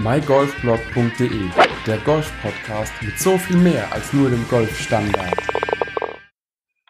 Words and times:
mygolfblog.de, 0.00 1.50
der 1.84 1.98
Golf-Podcast 2.04 2.92
mit 3.02 3.18
so 3.18 3.36
viel 3.36 3.56
mehr 3.56 3.92
als 3.92 4.12
nur 4.12 4.30
dem 4.30 4.46
Golfstandard. 4.48 5.36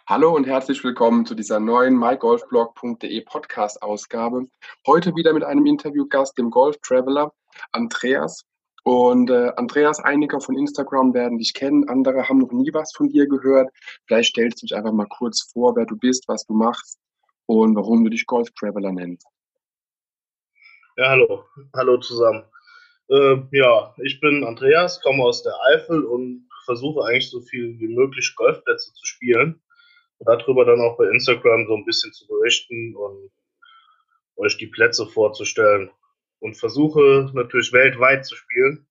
Hallo 0.07 0.37
und 0.37 0.47
herzlich 0.47 0.85
willkommen 0.85 1.25
zu 1.25 1.35
dieser 1.35 1.59
neuen 1.59 1.99
mygolfblog.de 1.99 3.23
Podcast-Ausgabe. 3.23 4.49
Heute 4.87 5.17
wieder 5.17 5.33
mit 5.33 5.43
einem 5.43 5.65
Interviewgast, 5.65 6.37
dem 6.37 6.51
Golf-Traveler 6.51 7.33
Andreas. 7.73 8.45
Und 8.85 9.31
äh, 9.31 9.53
Andreas, 9.57 10.01
einige 10.01 10.39
von 10.43 10.59
Instagram 10.59 11.15
werden 11.15 11.39
dich 11.39 11.55
kennen, 11.55 11.89
andere 11.89 12.29
haben 12.29 12.41
noch 12.41 12.53
nie 12.53 12.75
was 12.75 12.93
von 12.95 13.09
dir 13.09 13.27
gehört. 13.27 13.71
Vielleicht 14.07 14.31
stellst 14.31 14.61
du 14.61 14.67
dich 14.67 14.77
einfach 14.77 14.93
mal 14.93 15.09
kurz 15.09 15.51
vor, 15.51 15.75
wer 15.77 15.87
du 15.87 15.97
bist, 15.97 16.29
was 16.29 16.45
du 16.45 16.53
machst 16.53 16.99
und 17.47 17.75
warum 17.75 18.05
du 18.05 18.11
dich 18.11 18.27
Golf 18.27 18.51
Traveler 18.51 18.93
nennst. 18.93 19.27
Ja, 20.99 21.09
hallo. 21.09 21.45
Hallo 21.75 21.97
zusammen. 21.99 22.45
Äh, 23.11 23.37
ja, 23.53 23.95
ich 24.03 24.21
bin 24.21 24.45
Andreas, 24.45 25.01
komme 25.01 25.23
aus 25.23 25.43
der 25.43 25.55
Eifel 25.73 26.05
und 26.05 26.49
versuche 26.65 27.05
eigentlich 27.05 27.31
so 27.31 27.41
viel 27.41 27.79
wie 27.79 27.89
möglich 27.89 28.35
Golfplätze 28.37 28.93
zu 28.93 29.07
spielen. 29.07 29.61
Und 30.19 30.29
darüber 30.29 30.65
dann 30.65 30.81
auch 30.81 30.99
bei 30.99 31.09
Instagram 31.09 31.67
so 31.67 31.77
ein 31.77 31.85
bisschen 31.85 32.13
zu 32.13 32.27
berichten 32.27 32.95
und 32.95 33.31
euch 34.37 34.59
die 34.59 34.67
Plätze 34.67 35.07
vorzustellen. 35.07 35.91
Und 36.41 36.57
versuche 36.57 37.31
natürlich 37.35 37.73
weltweit 37.73 38.27
zu 38.27 38.37
spielen, 38.37 38.87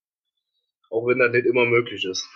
auch 0.89 1.05
wenn 1.07 1.19
das 1.19 1.31
nicht 1.31 1.45
immer 1.45 1.65
möglich 1.65 2.03
ist. 2.03 2.27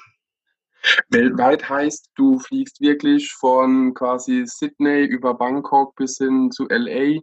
Weltweit 1.10 1.68
heißt, 1.68 2.12
du 2.16 2.40
fliegst 2.40 2.80
wirklich 2.80 3.32
von 3.34 3.94
quasi 3.94 4.44
Sydney 4.46 5.06
über 5.06 5.34
Bangkok 5.34 5.96
bis 5.96 6.18
hin 6.18 6.50
zu 6.52 6.68
LA, 6.70 7.22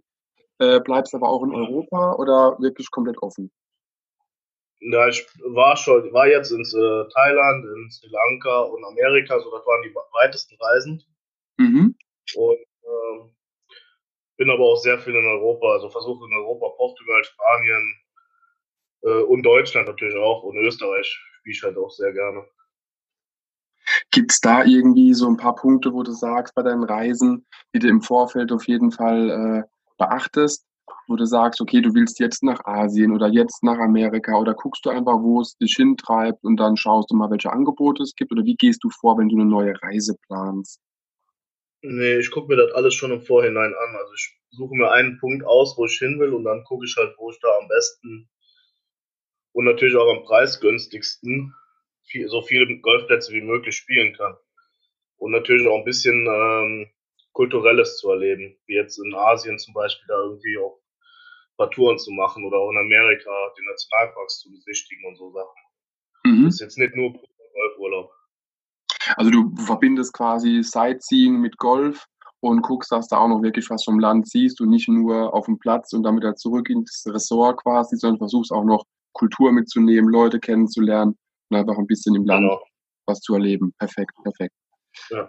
äh, 0.59 0.81
bleibst 0.81 1.15
aber 1.15 1.29
auch 1.29 1.43
in 1.45 1.55
Europa 1.55 2.15
oder 2.15 2.57
wirklich 2.61 2.91
komplett 2.91 3.21
offen? 3.23 3.51
Ja, 4.81 5.09
ich 5.09 5.27
war 5.45 5.77
schon, 5.77 6.13
war 6.13 6.29
jetzt 6.29 6.53
in 6.53 6.61
äh, 6.61 7.09
Thailand, 7.13 7.65
in 7.65 7.91
Sri 7.91 8.09
Lanka 8.09 8.61
und 8.61 8.85
Amerika, 8.85 9.39
so 9.41 9.51
das 9.51 9.67
waren 9.67 9.83
die 9.83 9.95
weitesten 9.95 10.57
Reisen. 10.61 11.03
Mhm. 11.57 11.97
Und 12.37 12.59
äh, 12.59 13.29
bin 14.37 14.51
aber 14.51 14.65
auch 14.65 14.77
sehr 14.77 14.99
viel 14.99 15.15
in 15.15 15.27
Europa, 15.27 15.73
also 15.73 15.91
versuche 15.91 16.25
in 16.27 16.37
Europa, 16.37 16.69
Portugal, 16.77 17.25
Spanien 17.25 17.95
äh, 19.03 19.23
und 19.23 19.43
Deutschland 19.43 19.89
natürlich 19.89 20.17
auch 20.17 20.45
und 20.45 20.57
Österreich 20.59 21.07
spiele 21.39 21.55
ich 21.55 21.63
halt 21.63 21.77
auch 21.77 21.91
sehr 21.91 22.13
gerne. 22.13 22.47
Gibt 24.11 24.33
es 24.33 24.41
da 24.41 24.65
irgendwie 24.65 25.15
so 25.15 25.29
ein 25.29 25.37
paar 25.37 25.55
Punkte, 25.55 25.93
wo 25.93 26.03
du 26.03 26.13
sagst 26.13 26.55
bei 26.55 26.63
deinen 26.63 26.85
Reisen, 26.85 27.47
die 27.75 27.79
du 27.79 27.89
im 27.89 28.03
Vorfeld 28.03 28.53
auf 28.53 28.69
jeden 28.69 28.93
Fall 28.93 29.31
äh, 29.31 29.63
beachtest, 29.97 30.67
wo 31.07 31.17
du 31.17 31.25
sagst, 31.25 31.61
okay, 31.61 31.81
du 31.81 31.95
willst 31.95 32.21
jetzt 32.21 32.43
nach 32.43 32.65
Asien 32.65 33.13
oder 33.13 33.29
jetzt 33.29 33.63
nach 33.63 33.79
Amerika 33.79 34.39
oder 34.39 34.55
guckst 34.55 34.85
du 34.85 34.91
einfach, 34.91 35.21
wo 35.21 35.41
es 35.41 35.57
dich 35.57 35.75
hintreibt 35.77 36.45
und 36.45 36.57
dann 36.59 36.77
schaust 36.77 37.11
du 37.11 37.17
mal, 37.17 37.31
welche 37.31 37.53
Angebote 37.53 38.03
es 38.03 38.15
gibt 38.15 38.33
oder 38.33 38.45
wie 38.45 38.57
gehst 38.57 38.85
du 38.85 38.91
vor, 38.91 39.19
wenn 39.19 39.29
du 39.29 39.37
eine 39.37 39.47
neue 39.47 39.75
Reise 39.83 40.17
planst? 40.27 40.81
Nee, 41.83 42.19
ich 42.19 42.31
gucke 42.31 42.49
mir 42.49 42.57
das 42.57 42.73
alles 42.75 42.95
schon 42.95 43.13
im 43.13 43.23
Vorhinein 43.23 43.73
an. 43.73 43.97
Also 43.97 44.13
ich 44.15 44.37
suche 44.51 44.75
mir 44.75 44.91
einen 44.91 45.19
Punkt 45.19 45.45
aus, 45.45 45.77
wo 45.79 45.87
ich 45.87 45.99
hin 45.99 46.19
will 46.19 46.33
und 46.33 46.45
dann 46.45 46.65
gucke 46.65 46.85
ich 46.85 46.97
halt, 46.97 47.15
wo 47.19 47.31
ich 47.31 47.39
da 47.41 47.49
am 47.61 47.69
besten 47.69 48.29
und 49.53 49.65
natürlich 49.65 49.97
auch 49.97 50.09
am 50.09 50.25
preisgünstigsten 50.25 51.55
viel, 52.05 52.29
so 52.29 52.43
viele 52.43 52.79
Golfplätze 52.81 53.33
wie 53.33 53.41
möglich 53.41 53.77
spielen 53.77 54.15
kann. 54.15 54.35
Und 55.17 55.33
natürlich 55.33 55.67
auch 55.67 55.79
ein 55.79 55.85
bisschen 55.85 56.27
ähm, 56.27 56.87
Kulturelles 57.33 57.99
zu 57.99 58.11
erleben, 58.11 58.57
wie 58.67 58.75
jetzt 58.75 58.99
in 58.99 59.15
Asien 59.15 59.59
zum 59.59 59.75
Beispiel 59.75 60.07
da 60.09 60.15
irgendwie 60.23 60.59
auch 60.59 60.77
ein 60.77 61.57
paar 61.57 61.71
Touren 61.71 61.99
zu 61.99 62.11
machen 62.13 62.45
oder 62.45 62.59
auch 62.59 62.71
in 62.71 62.79
Amerika 62.79 63.31
die 63.59 63.67
Nationalparks 63.67 64.41
zu 64.41 64.51
besichtigen 64.51 65.05
und 65.07 65.17
so 65.17 65.31
Sachen. 65.31 65.61
Mhm. 66.25 66.45
Das 66.45 66.55
ist 66.55 66.61
jetzt 66.61 66.79
nicht 66.79 66.95
nur 66.95 67.13
Golfurlaub. 67.13 68.11
Also 69.17 69.31
du 69.31 69.55
verbindest 69.57 70.13
quasi 70.13 70.63
Sightseeing 70.63 71.41
mit 71.41 71.57
Golf 71.59 72.05
und 72.41 72.63
guckst, 72.63 72.93
dass 72.93 73.09
du 73.09 73.17
auch 73.17 73.29
noch 73.29 73.43
wirklich 73.43 73.69
was 73.71 73.85
vom 73.85 73.99
Land 73.99 74.29
siehst 74.29 74.61
und 74.61 74.71
nicht 74.71 74.89
nur 74.89 75.35
auf 75.35 75.47
dem 75.47 75.59
Platz 75.59 75.93
und 75.93 76.03
damit 76.03 76.25
halt 76.25 76.39
zurück 76.39 76.69
ins 76.69 77.05
Ressort 77.07 77.63
quasi, 77.63 77.97
sondern 77.97 78.19
versuchst 78.19 78.53
auch 78.53 78.65
noch 78.65 78.85
Kultur 79.13 79.53
mitzunehmen, 79.53 80.11
Leute 80.11 80.39
kennenzulernen 80.39 81.17
und 81.51 81.57
einfach 81.57 81.77
ein 81.79 81.87
bisschen 81.87 82.15
im 82.15 82.25
Land 82.25 82.43
genau. 82.43 82.63
was 83.07 83.21
zu 83.21 83.35
erleben. 83.35 83.73
Perfekt, 83.79 84.13
perfekt. 84.23 84.55
Ja. 85.11 85.29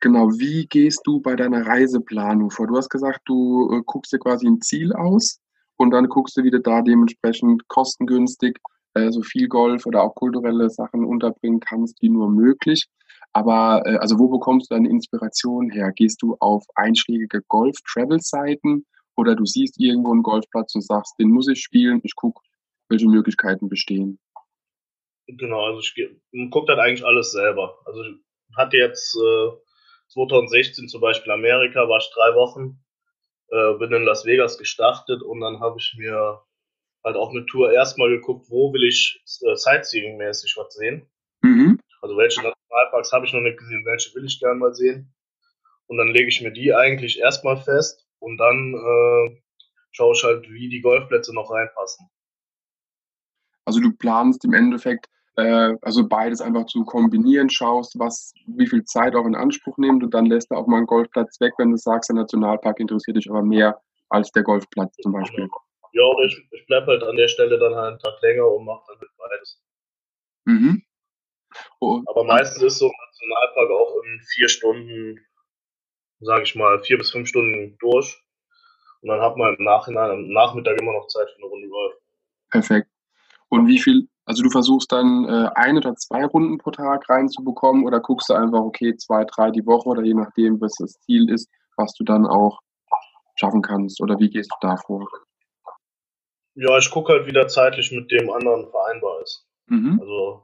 Genau, 0.00 0.30
wie 0.30 0.66
gehst 0.66 1.00
du 1.04 1.20
bei 1.20 1.34
deiner 1.34 1.66
Reiseplanung 1.66 2.50
vor? 2.50 2.68
Du 2.68 2.76
hast 2.76 2.88
gesagt, 2.88 3.20
du 3.24 3.72
äh, 3.72 3.82
guckst 3.84 4.12
dir 4.12 4.18
quasi 4.18 4.46
ein 4.46 4.60
Ziel 4.60 4.92
aus 4.92 5.40
und 5.76 5.90
dann 5.90 6.08
guckst 6.08 6.36
du 6.36 6.44
wieder 6.44 6.60
da 6.60 6.82
dementsprechend 6.82 7.66
kostengünstig 7.66 8.58
äh, 8.94 9.10
so 9.10 9.22
viel 9.22 9.48
Golf 9.48 9.86
oder 9.86 10.02
auch 10.02 10.14
kulturelle 10.14 10.70
Sachen 10.70 11.04
unterbringen 11.04 11.60
kannst, 11.60 12.00
wie 12.00 12.10
nur 12.10 12.30
möglich. 12.30 12.86
Aber 13.32 13.82
äh, 13.86 13.96
also 13.96 14.18
wo 14.18 14.28
bekommst 14.28 14.70
du 14.70 14.76
deine 14.76 14.88
Inspiration 14.88 15.70
her? 15.70 15.92
Gehst 15.92 16.22
du 16.22 16.36
auf 16.38 16.64
einschlägige 16.76 17.42
Golf-Travel-Seiten 17.48 18.86
oder 19.16 19.34
du 19.34 19.44
siehst 19.44 19.80
irgendwo 19.80 20.12
einen 20.12 20.22
Golfplatz 20.22 20.76
und 20.76 20.82
sagst, 20.82 21.14
den 21.18 21.30
muss 21.30 21.48
ich 21.48 21.60
spielen, 21.60 22.00
ich 22.04 22.14
gucke, 22.14 22.40
welche 22.88 23.08
Möglichkeiten 23.08 23.68
bestehen? 23.68 24.18
Genau, 25.26 25.60
also 25.66 25.80
ich 25.80 25.94
gucke 26.50 26.66
dann 26.66 26.78
eigentlich 26.80 27.04
alles 27.04 27.32
selber. 27.32 27.78
Also 27.84 28.02
ich 28.02 28.56
hatte 28.56 28.76
jetzt 28.78 29.14
äh, 29.16 29.50
2016 30.08 30.88
zum 30.88 31.00
Beispiel 31.00 31.32
Amerika, 31.32 31.88
war 31.88 31.98
ich 31.98 32.10
drei 32.14 32.34
Wochen, 32.34 32.78
äh, 33.50 33.74
bin 33.78 33.92
in 33.92 34.04
Las 34.04 34.24
Vegas 34.24 34.58
gestartet 34.58 35.22
und 35.22 35.40
dann 35.40 35.60
habe 35.60 35.78
ich 35.78 35.94
mir 35.98 36.42
halt 37.04 37.16
auch 37.16 37.30
eine 37.30 37.46
Tour 37.46 37.72
erstmal 37.72 38.08
geguckt, 38.10 38.46
wo 38.50 38.72
will 38.72 38.84
ich 38.84 39.22
äh, 39.42 39.54
Sightseeing-mäßig 39.54 40.56
was 40.56 40.74
sehen. 40.74 41.08
Mhm. 41.42 41.80
Also 42.00 42.16
welche 42.16 42.42
Nationalparks 42.42 43.12
habe 43.12 43.26
ich 43.26 43.32
noch 43.32 43.40
nicht 43.40 43.58
gesehen, 43.58 43.84
welche 43.84 44.14
will 44.14 44.24
ich 44.24 44.38
gerne 44.40 44.58
mal 44.58 44.74
sehen. 44.74 45.12
Und 45.86 45.96
dann 45.96 46.08
lege 46.08 46.28
ich 46.28 46.40
mir 46.42 46.52
die 46.52 46.74
eigentlich 46.74 47.18
erstmal 47.18 47.56
fest 47.56 48.06
und 48.18 48.36
dann 48.36 48.74
äh, 48.74 49.40
schaue 49.92 50.14
ich 50.14 50.22
halt, 50.22 50.48
wie 50.50 50.68
die 50.68 50.80
Golfplätze 50.80 51.34
noch 51.34 51.50
reinpassen. 51.50 52.08
Also 53.64 53.80
du 53.80 53.92
planst 53.92 54.44
im 54.44 54.54
Endeffekt 54.54 55.08
äh, 55.38 55.76
also 55.82 56.06
beides 56.06 56.40
einfach 56.40 56.66
zu 56.66 56.84
kombinieren, 56.84 57.48
schaust, 57.48 57.96
was, 57.98 58.34
wie 58.46 58.66
viel 58.66 58.84
Zeit 58.84 59.14
auch 59.14 59.24
in 59.24 59.36
Anspruch 59.36 59.78
nimmt 59.78 60.02
und 60.02 60.12
dann 60.12 60.26
lässt 60.26 60.50
du 60.50 60.56
auch 60.56 60.66
mal 60.66 60.78
einen 60.78 60.86
Golfplatz 60.86 61.40
weg, 61.40 61.52
wenn 61.58 61.70
du 61.70 61.76
sagst, 61.76 62.10
der 62.10 62.16
Nationalpark 62.16 62.80
interessiert 62.80 63.16
dich 63.16 63.30
aber 63.30 63.42
mehr 63.42 63.80
als 64.08 64.32
der 64.32 64.42
Golfplatz 64.42 64.96
zum 64.96 65.12
Beispiel. 65.12 65.48
Ja, 65.92 66.02
oder 66.02 66.24
ich, 66.24 66.48
ich 66.50 66.66
bleibe 66.66 66.88
halt 66.88 67.04
an 67.04 67.16
der 67.16 67.28
Stelle 67.28 67.56
dann 67.58 67.74
halt 67.74 67.90
einen 67.90 67.98
Tag 68.00 68.20
länger 68.20 68.48
und 68.48 68.64
mache 68.64 68.82
dann 68.88 68.98
mit 68.98 69.08
beides. 69.16 69.62
Mhm. 70.44 70.82
Oh. 71.80 72.02
Aber 72.06 72.24
meistens 72.24 72.62
ist 72.62 72.78
so 72.78 72.86
ein 72.86 72.92
Nationalpark 73.06 73.70
auch 73.70 74.02
in 74.04 74.20
vier 74.20 74.48
Stunden, 74.48 75.20
sage 76.20 76.42
ich 76.42 76.54
mal, 76.56 76.80
vier 76.80 76.98
bis 76.98 77.12
fünf 77.12 77.28
Stunden 77.28 77.76
durch. 77.78 78.20
Und 79.02 79.10
dann 79.10 79.20
hat 79.20 79.36
man 79.36 79.54
im 79.54 79.64
Nachhinein, 79.64 80.10
am 80.10 80.28
Nachmittag 80.28 80.80
immer 80.80 80.92
noch 80.92 81.06
Zeit 81.06 81.30
für 81.30 81.36
eine 81.36 81.46
Runde 81.46 81.68
Golf. 81.68 81.94
Perfekt. 82.50 82.88
Und 83.48 83.68
wie 83.68 83.78
viel, 83.78 84.08
also 84.28 84.42
du 84.42 84.50
versuchst 84.50 84.92
dann 84.92 85.24
äh, 85.24 85.48
ein 85.54 85.78
oder 85.78 85.94
zwei 85.94 86.26
Runden 86.26 86.58
pro 86.58 86.70
Tag 86.70 87.08
reinzubekommen 87.08 87.86
oder 87.86 88.00
guckst 88.00 88.28
du 88.28 88.34
einfach, 88.34 88.60
okay, 88.60 88.94
zwei, 88.96 89.24
drei 89.24 89.50
die 89.50 89.64
Woche 89.64 89.88
oder 89.88 90.02
je 90.02 90.12
nachdem, 90.12 90.60
was 90.60 90.74
das 90.78 91.00
Ziel 91.00 91.30
ist, 91.30 91.48
was 91.78 91.94
du 91.94 92.04
dann 92.04 92.26
auch 92.26 92.60
schaffen 93.36 93.62
kannst 93.62 94.02
oder 94.02 94.18
wie 94.18 94.28
gehst 94.28 94.50
du 94.52 94.66
da 94.68 94.76
vor? 94.76 95.08
Ja, 96.56 96.76
ich 96.76 96.90
gucke 96.90 97.14
halt, 97.14 97.26
wie 97.26 97.32
der 97.32 97.48
zeitlich 97.48 97.90
mit 97.90 98.10
dem 98.10 98.30
anderen 98.30 98.70
vereinbar 98.70 99.22
ist. 99.22 99.46
Mhm. 99.66 99.98
Also, 99.98 100.42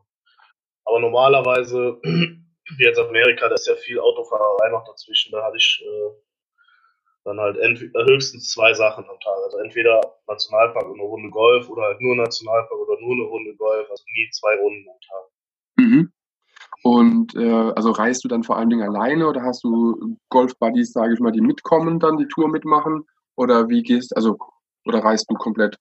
aber 0.87 1.01
normalerweise, 1.01 1.99
wie 2.03 2.85
jetzt 2.85 2.99
Amerika, 2.99 3.49
da 3.49 3.55
ist 3.55 3.67
ja 3.67 3.75
viel 3.75 4.01
Autofahrerei 4.01 4.71
noch 4.71 4.85
dazwischen, 4.87 5.33
da 5.33 5.45
hatte 5.45 5.59
ich 5.59 5.85
äh, 5.85 6.11
dann 7.25 7.41
halt 7.41 7.57
höchstens 7.57 8.51
zwei 8.51 8.73
Sachen 8.75 9.05
am 9.05 9.19
Tag. 9.21 9.37
Also 9.45 9.59
entweder 9.59 10.01
Nationalpark 10.27 10.87
und 10.87 11.01
eine 11.01 11.09
Runde 11.09 11.31
Golf 11.31 11.69
oder 11.69 11.83
halt 11.83 12.01
nur 12.01 12.17
Nationalpark 12.17 12.81
oder 12.81 13.01
nur 13.01 13.13
eine 13.15 13.25
Runde 13.25 13.55
Golf, 13.57 13.91
also 13.91 14.05
nie 14.15 14.29
zwei 14.31 14.57
Runden 14.57 14.89
am 14.89 15.01
Tag. 15.01 15.25
Mhm. 15.77 16.13
Und 16.83 17.35
äh, 17.35 17.73
also 17.75 17.93
reist 17.93 18.25
du 18.25 18.29
dann 18.29 18.43
vor 18.43 18.59
allen 18.59 18.69
Dingen 18.69 18.83
alleine 18.83 19.27
oder 19.27 19.43
hast 19.43 19.65
du 19.65 20.19
Golf-Buddies, 20.29 20.93
sage 20.93 21.15
ich 21.15 21.21
mal, 21.21 21.33
die 21.33 21.41
mitkommen, 21.41 21.99
dann 21.99 22.19
die 22.19 22.29
Tour 22.29 22.49
mitmachen? 22.49 23.07
Oder 23.37 23.69
wie 23.69 23.83
gehst 23.83 24.15
also 24.17 24.39
oder 24.85 24.99
reist 24.99 25.31
du 25.31 25.35
komplett 25.35 25.79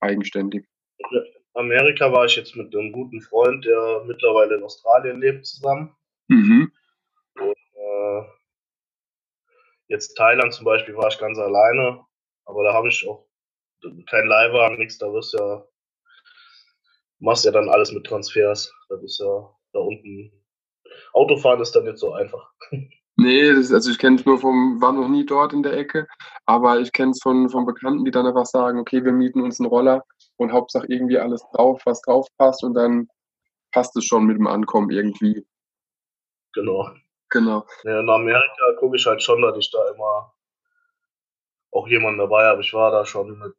eigenständig? 0.00 0.66
In 0.98 1.22
Amerika 1.54 2.10
war 2.10 2.24
ich 2.24 2.36
jetzt 2.36 2.56
mit 2.56 2.74
einem 2.74 2.92
guten 2.92 3.20
Freund, 3.20 3.64
der 3.64 4.04
mittlerweile 4.06 4.56
in 4.56 4.62
Australien 4.62 5.20
lebt, 5.20 5.44
zusammen. 5.44 5.94
Mhm. 6.28 6.72
Und 7.34 7.56
äh, 7.74 8.22
Jetzt 9.88 10.14
Thailand 10.16 10.52
zum 10.52 10.64
Beispiel 10.64 10.96
war 10.96 11.08
ich 11.08 11.18
ganz 11.18 11.38
alleine, 11.38 12.04
aber 12.44 12.64
da 12.64 12.74
habe 12.74 12.88
ich 12.88 13.06
auch 13.08 13.26
kein 14.08 14.26
Leihwagen, 14.26 14.78
nichts, 14.78 14.98
da 14.98 15.12
wirst 15.12 15.34
ja, 15.34 15.64
machst 17.20 17.44
ja 17.44 17.50
dann 17.50 17.68
alles 17.68 17.92
mit 17.92 18.04
Transfers. 18.06 18.72
Da 18.88 18.96
bist 18.96 19.20
ja 19.20 19.54
da 19.72 19.80
unten. 19.80 20.32
Autofahren 21.12 21.60
ist 21.60 21.72
dann 21.72 21.84
nicht 21.84 21.98
so 21.98 22.12
einfach. 22.12 22.52
Nee, 23.20 23.52
das, 23.52 23.72
also 23.72 23.90
ich 23.90 23.98
kenne 23.98 24.14
es 24.14 24.24
nur 24.24 24.38
vom, 24.38 24.80
war 24.80 24.92
noch 24.92 25.08
nie 25.08 25.26
dort 25.26 25.52
in 25.52 25.64
der 25.64 25.72
Ecke, 25.72 26.06
aber 26.46 26.78
ich 26.78 26.92
kenne 26.92 27.10
es 27.10 27.18
von, 27.20 27.48
von 27.48 27.66
Bekannten, 27.66 28.04
die 28.04 28.12
dann 28.12 28.28
einfach 28.28 28.46
sagen, 28.46 28.78
okay, 28.78 29.04
wir 29.04 29.10
mieten 29.10 29.40
uns 29.42 29.58
einen 29.58 29.68
Roller 29.68 30.04
und 30.36 30.52
Hauptsache 30.52 30.86
irgendwie 30.86 31.18
alles 31.18 31.42
drauf, 31.52 31.82
was 31.84 32.00
drauf 32.02 32.28
passt 32.36 32.62
und 32.62 32.74
dann 32.74 33.08
passt 33.72 33.96
es 33.96 34.04
schon 34.04 34.24
mit 34.24 34.36
dem 34.36 34.46
Ankommen 34.46 34.90
irgendwie. 34.90 35.44
Genau. 36.54 36.90
Genau. 37.30 37.66
Ja, 37.84 38.00
in 38.00 38.08
Amerika 38.08 38.72
gucke 38.78 38.96
ich 38.96 39.06
halt 39.06 39.22
schon, 39.22 39.42
dass 39.42 39.56
ich 39.56 39.70
da 39.70 39.78
immer 39.90 40.32
auch 41.70 41.86
jemanden 41.88 42.18
dabei 42.18 42.44
habe. 42.44 42.62
Ich 42.62 42.72
war 42.72 42.90
da 42.90 43.04
schon 43.04 43.38
mit, 43.38 43.54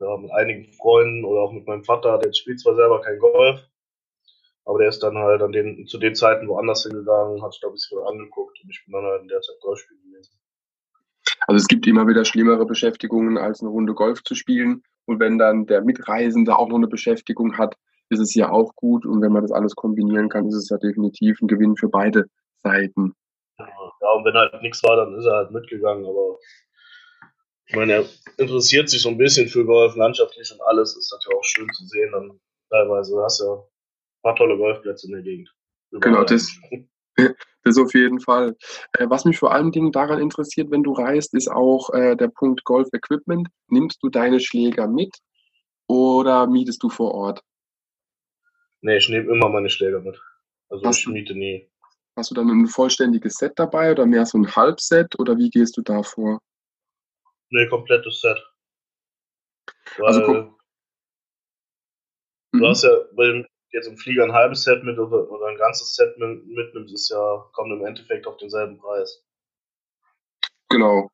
ja, 0.00 0.16
mit 0.16 0.30
einigen 0.32 0.72
Freunden 0.72 1.24
oder 1.24 1.42
auch 1.42 1.52
mit 1.52 1.66
meinem 1.66 1.84
Vater, 1.84 2.18
der 2.18 2.32
spielt 2.32 2.60
zwar 2.60 2.74
selber 2.74 3.00
kein 3.00 3.18
Golf, 3.18 3.60
aber 4.64 4.78
der 4.78 4.88
ist 4.88 5.02
dann 5.02 5.16
halt 5.16 5.40
an 5.42 5.52
den, 5.52 5.86
zu 5.86 5.98
den 5.98 6.14
Zeiten 6.14 6.48
woanders 6.48 6.82
hingegangen, 6.82 7.42
hat 7.42 7.52
sich 7.52 7.60
da 7.60 7.68
ein 7.68 7.74
bisschen 7.74 7.98
angeguckt 8.00 8.58
und 8.62 8.70
ich 8.70 8.84
bin 8.84 8.92
dann 8.92 9.04
halt 9.04 9.22
in 9.22 9.28
der 9.28 9.40
Zeit 9.40 9.60
Golf 9.60 9.78
spielen 9.78 10.02
gewesen. 10.02 10.38
Also 11.46 11.56
es 11.56 11.68
gibt 11.68 11.86
immer 11.86 12.06
wieder 12.06 12.24
schlimmere 12.24 12.66
Beschäftigungen, 12.66 13.38
als 13.38 13.60
eine 13.60 13.70
Runde 13.70 13.94
Golf 13.94 14.22
zu 14.22 14.34
spielen. 14.34 14.82
Und 15.06 15.20
wenn 15.20 15.38
dann 15.38 15.66
der 15.66 15.82
Mitreisende 15.82 16.58
auch 16.58 16.68
noch 16.68 16.76
eine 16.76 16.88
Beschäftigung 16.88 17.56
hat, 17.56 17.76
ist 18.10 18.18
es 18.18 18.34
ja 18.34 18.50
auch 18.50 18.74
gut. 18.74 19.06
Und 19.06 19.22
wenn 19.22 19.32
man 19.32 19.42
das 19.42 19.52
alles 19.52 19.74
kombinieren 19.74 20.28
kann, 20.28 20.46
ist 20.46 20.54
es 20.54 20.68
ja 20.68 20.76
definitiv 20.76 21.40
ein 21.40 21.48
Gewinn 21.48 21.76
für 21.76 21.88
beide 21.88 22.26
Seiten. 22.62 23.14
Ja, 23.58 24.10
und 24.12 24.24
wenn 24.24 24.34
halt 24.34 24.60
nichts 24.62 24.82
war, 24.82 24.96
dann 24.96 25.14
ist 25.14 25.24
er 25.24 25.34
halt 25.34 25.50
mitgegangen. 25.50 26.06
Aber 26.06 26.38
ich 27.66 27.76
meine, 27.76 27.92
er 27.94 28.04
interessiert 28.36 28.88
sich 28.88 29.02
so 29.02 29.08
ein 29.08 29.18
bisschen 29.18 29.48
für 29.48 29.64
Golf, 29.64 29.96
landschaftlich 29.96 30.50
und 30.52 30.62
alles. 30.62 30.96
Ist 30.96 31.12
natürlich 31.12 31.38
auch 31.38 31.44
schön 31.44 31.68
zu 31.72 31.84
sehen. 31.86 32.12
Dann 32.12 32.40
teilweise 32.70 33.20
hast 33.22 33.40
du 33.40 33.44
ja 33.44 33.54
ein 33.54 34.22
paar 34.22 34.36
tolle 34.36 34.56
Golfplätze 34.56 35.06
in 35.06 35.12
der 35.12 35.22
Gegend. 35.22 35.52
Überall 35.90 36.12
genau, 36.12 36.24
das, 36.24 36.50
das 37.64 37.78
auf 37.78 37.94
jeden 37.94 38.20
Fall. 38.20 38.56
Äh, 38.92 39.06
was 39.08 39.24
mich 39.24 39.38
vor 39.38 39.52
allen 39.52 39.72
Dingen 39.72 39.92
daran 39.92 40.20
interessiert, 40.20 40.70
wenn 40.70 40.82
du 40.82 40.92
reist, 40.92 41.34
ist 41.34 41.50
auch 41.50 41.90
äh, 41.90 42.16
der 42.16 42.28
Punkt 42.28 42.64
Golf 42.64 42.88
Equipment. 42.92 43.48
Nimmst 43.68 44.02
du 44.02 44.08
deine 44.08 44.40
Schläger 44.40 44.86
mit 44.86 45.16
oder 45.88 46.46
mietest 46.46 46.82
du 46.82 46.88
vor 46.88 47.14
Ort? 47.14 47.42
Nee, 48.80 48.98
ich 48.98 49.08
nehme 49.08 49.32
immer 49.32 49.48
meine 49.48 49.70
Schläger 49.70 50.00
mit. 50.00 50.20
Also 50.68 50.84
hast 50.84 51.00
ich 51.00 51.08
miete 51.08 51.34
nie. 51.34 51.68
Hast 52.18 52.32
du 52.32 52.34
dann 52.34 52.48
ein 52.48 52.66
vollständiges 52.66 53.34
Set 53.34 53.52
dabei 53.54 53.92
oder 53.92 54.04
mehr 54.04 54.26
so 54.26 54.38
ein 54.38 54.56
Halbset 54.56 55.16
oder 55.20 55.38
wie 55.38 55.50
gehst 55.50 55.76
du 55.76 55.82
da 55.82 56.02
vor? 56.02 56.40
Nee, 57.50 57.68
komplettes 57.68 58.20
Set. 58.20 58.44
Also 60.00 60.02
Weil 60.02 60.06
also, 60.08 60.32
du 62.52 62.58
mhm. 62.58 62.66
hast 62.66 62.82
ja 62.82 62.90
bei 63.14 63.46
jetzt 63.70 63.86
im 63.86 63.96
Flieger 63.96 64.24
ein 64.24 64.32
halbes 64.32 64.64
Set 64.64 64.82
mit 64.82 64.98
oder, 64.98 65.30
oder 65.30 65.46
ein 65.46 65.58
ganzes 65.58 65.94
Set 65.94 66.18
mit, 66.18 66.44
mitnimmst, 66.48 66.92
ist 66.92 67.08
ja, 67.08 67.46
kommt 67.52 67.70
im 67.70 67.86
Endeffekt 67.86 68.26
auf 68.26 68.36
denselben 68.38 68.78
Preis. 68.78 69.24
Genau. 70.70 71.12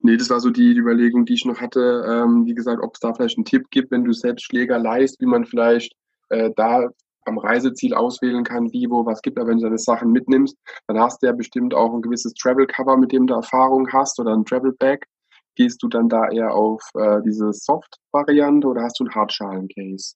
Nee, 0.00 0.18
das 0.18 0.28
war 0.28 0.40
so 0.40 0.50
die, 0.50 0.74
die 0.74 0.80
Überlegung, 0.80 1.24
die 1.24 1.34
ich 1.34 1.46
noch 1.46 1.58
hatte. 1.58 2.04
Ähm, 2.06 2.44
wie 2.44 2.54
gesagt, 2.54 2.82
ob 2.82 2.92
es 2.94 3.00
da 3.00 3.14
vielleicht 3.14 3.38
einen 3.38 3.46
Tipp 3.46 3.70
gibt, 3.70 3.92
wenn 3.92 4.04
du 4.04 4.12
selbst 4.12 4.44
Schläger 4.44 4.78
leist, 4.78 5.18
wie 5.22 5.26
man 5.26 5.46
vielleicht 5.46 5.94
äh, 6.28 6.50
da 6.54 6.90
am 7.28 7.38
Reiseziel 7.38 7.94
auswählen 7.94 8.44
kann, 8.44 8.72
wie, 8.72 8.90
wo, 8.90 9.06
was 9.06 9.22
gibt. 9.22 9.38
Aber 9.38 9.48
wenn 9.48 9.58
du 9.58 9.64
deine 9.64 9.78
Sachen 9.78 10.10
mitnimmst, 10.10 10.56
dann 10.86 10.98
hast 10.98 11.22
du 11.22 11.26
ja 11.26 11.32
bestimmt 11.32 11.74
auch 11.74 11.94
ein 11.94 12.02
gewisses 12.02 12.34
Travel-Cover, 12.34 12.96
mit 12.96 13.12
dem 13.12 13.26
du 13.26 13.34
Erfahrung 13.34 13.88
hast 13.92 14.18
oder 14.18 14.34
ein 14.34 14.44
Travel-Bag. 14.44 15.06
Gehst 15.54 15.82
du 15.82 15.88
dann 15.88 16.08
da 16.08 16.28
eher 16.28 16.54
auf 16.54 16.82
äh, 16.94 17.20
diese 17.24 17.52
Soft-Variante 17.52 18.66
oder 18.66 18.82
hast 18.82 18.98
du 19.00 19.04
einen 19.04 19.14
Hartschalen-Case? 19.14 20.14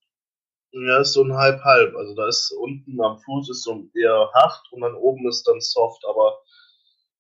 Ja, 0.73 1.01
ist 1.01 1.13
so 1.13 1.23
ein 1.23 1.35
halb-halb. 1.35 1.95
Also 1.97 2.15
da 2.15 2.29
ist 2.29 2.51
unten 2.59 3.01
am 3.03 3.19
Fuß 3.19 3.51
ist 3.51 3.63
so 3.63 3.89
eher 3.95 4.31
hart 4.35 4.63
und 4.71 4.81
dann 4.81 4.95
oben 4.95 5.29
ist 5.29 5.47
dann 5.47 5.61
soft, 5.61 6.03
aber 6.09 6.39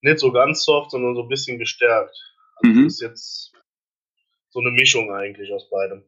nicht 0.01 0.19
so 0.19 0.33
ganz 0.33 0.65
soft, 0.65 0.91
sondern 0.91 1.15
so 1.15 1.23
ein 1.23 1.29
bisschen 1.29 1.59
gestärkt. 1.59 2.17
Also 2.57 2.73
mhm. 2.73 2.85
das 2.85 2.95
ist 2.95 3.01
jetzt 3.01 3.53
so 4.51 4.61
eine 4.61 4.71
Mischung 4.71 5.13
eigentlich 5.13 5.53
aus 5.53 5.69
beidem. 5.69 6.05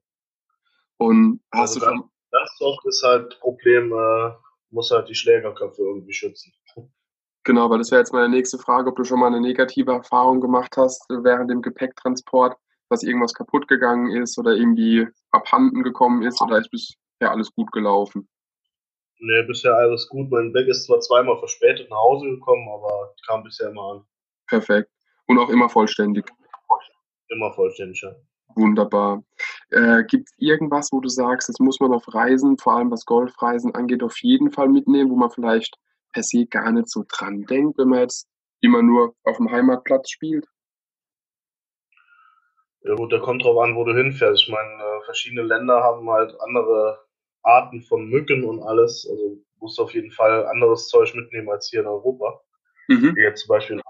Und 0.96 1.40
hast 1.52 1.76
also 1.76 1.80
du 1.80 1.87
schon. 1.87 2.10
Das 2.34 2.58
soft 2.58 2.84
ist 2.86 3.02
halt 3.04 3.38
Problem, 3.38 3.92
äh, 3.92 4.32
muss 4.70 4.90
halt 4.90 5.08
die 5.08 5.14
Schlägerköpfe 5.14 5.82
irgendwie 5.82 6.12
schützen. 6.12 6.52
Genau, 7.44 7.70
weil 7.70 7.78
das 7.78 7.92
wäre 7.92 8.00
jetzt 8.00 8.12
meine 8.12 8.28
nächste 8.28 8.58
Frage, 8.58 8.90
ob 8.90 8.96
du 8.96 9.04
schon 9.04 9.20
mal 9.20 9.28
eine 9.28 9.40
negative 9.40 9.92
Erfahrung 9.92 10.40
gemacht 10.40 10.76
hast 10.76 11.04
während 11.10 11.50
dem 11.50 11.62
Gepäcktransport, 11.62 12.56
dass 12.88 13.04
irgendwas 13.04 13.34
kaputt 13.34 13.69
gegangen 13.69 14.10
ist 14.20 14.36
oder 14.36 14.52
irgendwie 14.52 15.06
abhanden 15.31 15.82
gekommen 15.84 16.22
ist 16.22 16.40
oder 16.42 16.58
ist 16.58 16.70
bis 16.70 16.94
ja 17.20 17.31
alles 17.31 17.54
gut 17.54 17.70
gelaufen? 17.70 18.28
Nee, 19.19 19.42
bisher 19.46 19.75
alles 19.75 20.08
gut. 20.08 20.28
Mein 20.30 20.52
Bag 20.52 20.66
ist 20.66 20.87
zwar 20.87 21.00
zweimal 21.00 21.38
verspätet 21.38 21.88
nach 21.88 21.98
Hause 21.98 22.30
gekommen, 22.30 22.69
aber 22.69 23.14
kam 23.26 23.44
bisher 23.44 23.70
immer 23.70 23.92
an. 23.92 24.06
Perfekt. 24.48 24.90
Und 25.26 25.38
auch 25.38 25.50
immer 25.50 25.69
vollständig. 25.69 26.26
Immer 27.28 27.52
vollständig, 27.52 28.02
ja. 28.02 28.14
Wunderbar. 28.56 29.24
Äh, 29.70 30.04
Gibt 30.04 30.28
es 30.28 30.34
irgendwas, 30.38 30.90
wo 30.92 31.00
du 31.00 31.08
sagst, 31.08 31.48
das 31.48 31.58
muss 31.58 31.80
man 31.80 31.92
auf 31.92 32.12
Reisen, 32.14 32.58
vor 32.58 32.76
allem 32.76 32.90
was 32.90 33.04
Golfreisen 33.04 33.74
angeht, 33.74 34.02
auf 34.02 34.16
jeden 34.18 34.52
Fall 34.52 34.68
mitnehmen, 34.68 35.10
wo 35.10 35.16
man 35.16 35.30
vielleicht 35.30 35.76
per 36.12 36.22
se 36.22 36.46
gar 36.46 36.70
nicht 36.70 36.88
so 36.88 37.04
dran 37.08 37.44
denkt, 37.44 37.78
wenn 37.78 37.88
man 37.88 38.00
jetzt 38.00 38.28
immer 38.60 38.82
nur 38.82 39.14
auf 39.24 39.36
dem 39.36 39.50
Heimatplatz 39.50 40.10
spielt? 40.10 40.46
Ja 42.82 42.94
gut, 42.94 43.12
da 43.12 43.18
kommt 43.18 43.42
drauf 43.42 43.58
an, 43.58 43.74
wo 43.76 43.84
du 43.84 43.94
hinfährst. 43.94 44.42
Ich 44.42 44.48
meine, 44.48 44.82
äh, 44.82 45.04
verschiedene 45.04 45.42
Länder 45.42 45.82
haben 45.82 46.08
halt 46.10 46.34
andere 46.40 46.98
Arten 47.42 47.82
von 47.82 48.08
Mücken 48.08 48.44
und 48.44 48.62
alles. 48.62 49.08
Also 49.10 49.38
musst 49.58 49.78
du 49.78 49.82
auf 49.82 49.94
jeden 49.94 50.10
Fall 50.10 50.46
anderes 50.46 50.88
Zeug 50.88 51.14
mitnehmen 51.14 51.48
als 51.50 51.70
hier 51.70 51.80
in 51.80 51.86
Europa. 51.86 52.40
Mhm. 52.88 53.16
Wie 53.16 53.22
jetzt 53.22 53.42
zum 53.42 53.48
Beispiel 53.48 53.76
in. 53.76 53.82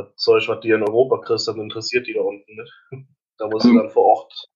Das 0.00 0.16
Zeug, 0.16 0.48
was 0.48 0.60
die 0.60 0.70
in 0.70 0.82
Europa 0.82 1.18
kriegst, 1.18 1.48
dann 1.48 1.60
interessiert 1.60 2.06
die 2.06 2.14
da 2.14 2.22
unten 2.22 2.56
nicht. 2.56 2.72
Da 3.38 3.48
musst 3.48 3.64
mhm. 3.64 3.72
du 3.72 3.78
dann 3.78 3.90
vor 3.90 4.04
Ort 4.04 4.50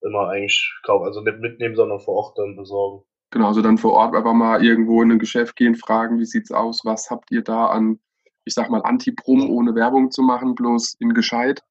immer 0.00 0.30
eigentlich 0.30 0.72
kaufen. 0.84 1.04
Also 1.04 1.20
nicht 1.20 1.38
mitnehmen, 1.38 1.76
sondern 1.76 2.00
vor 2.00 2.14
Ort 2.14 2.38
dann 2.38 2.56
besorgen. 2.56 3.04
Genau, 3.30 3.48
also 3.48 3.60
dann 3.60 3.76
vor 3.76 3.92
Ort 3.92 4.14
einfach 4.14 4.32
mal 4.32 4.64
irgendwo 4.64 5.02
in 5.02 5.12
ein 5.12 5.18
Geschäft 5.18 5.54
gehen, 5.54 5.74
fragen, 5.74 6.18
wie 6.18 6.24
sieht's 6.24 6.50
aus, 6.50 6.80
was 6.84 7.10
habt 7.10 7.30
ihr 7.30 7.42
da 7.42 7.66
an, 7.66 8.00
ich 8.46 8.54
sag 8.54 8.70
mal, 8.70 8.80
Antiprom, 8.82 9.44
mhm. 9.44 9.50
ohne 9.50 9.74
Werbung 9.74 10.10
zu 10.10 10.22
machen, 10.22 10.54
bloß 10.54 10.96
in 10.98 11.12
gescheit. 11.12 11.62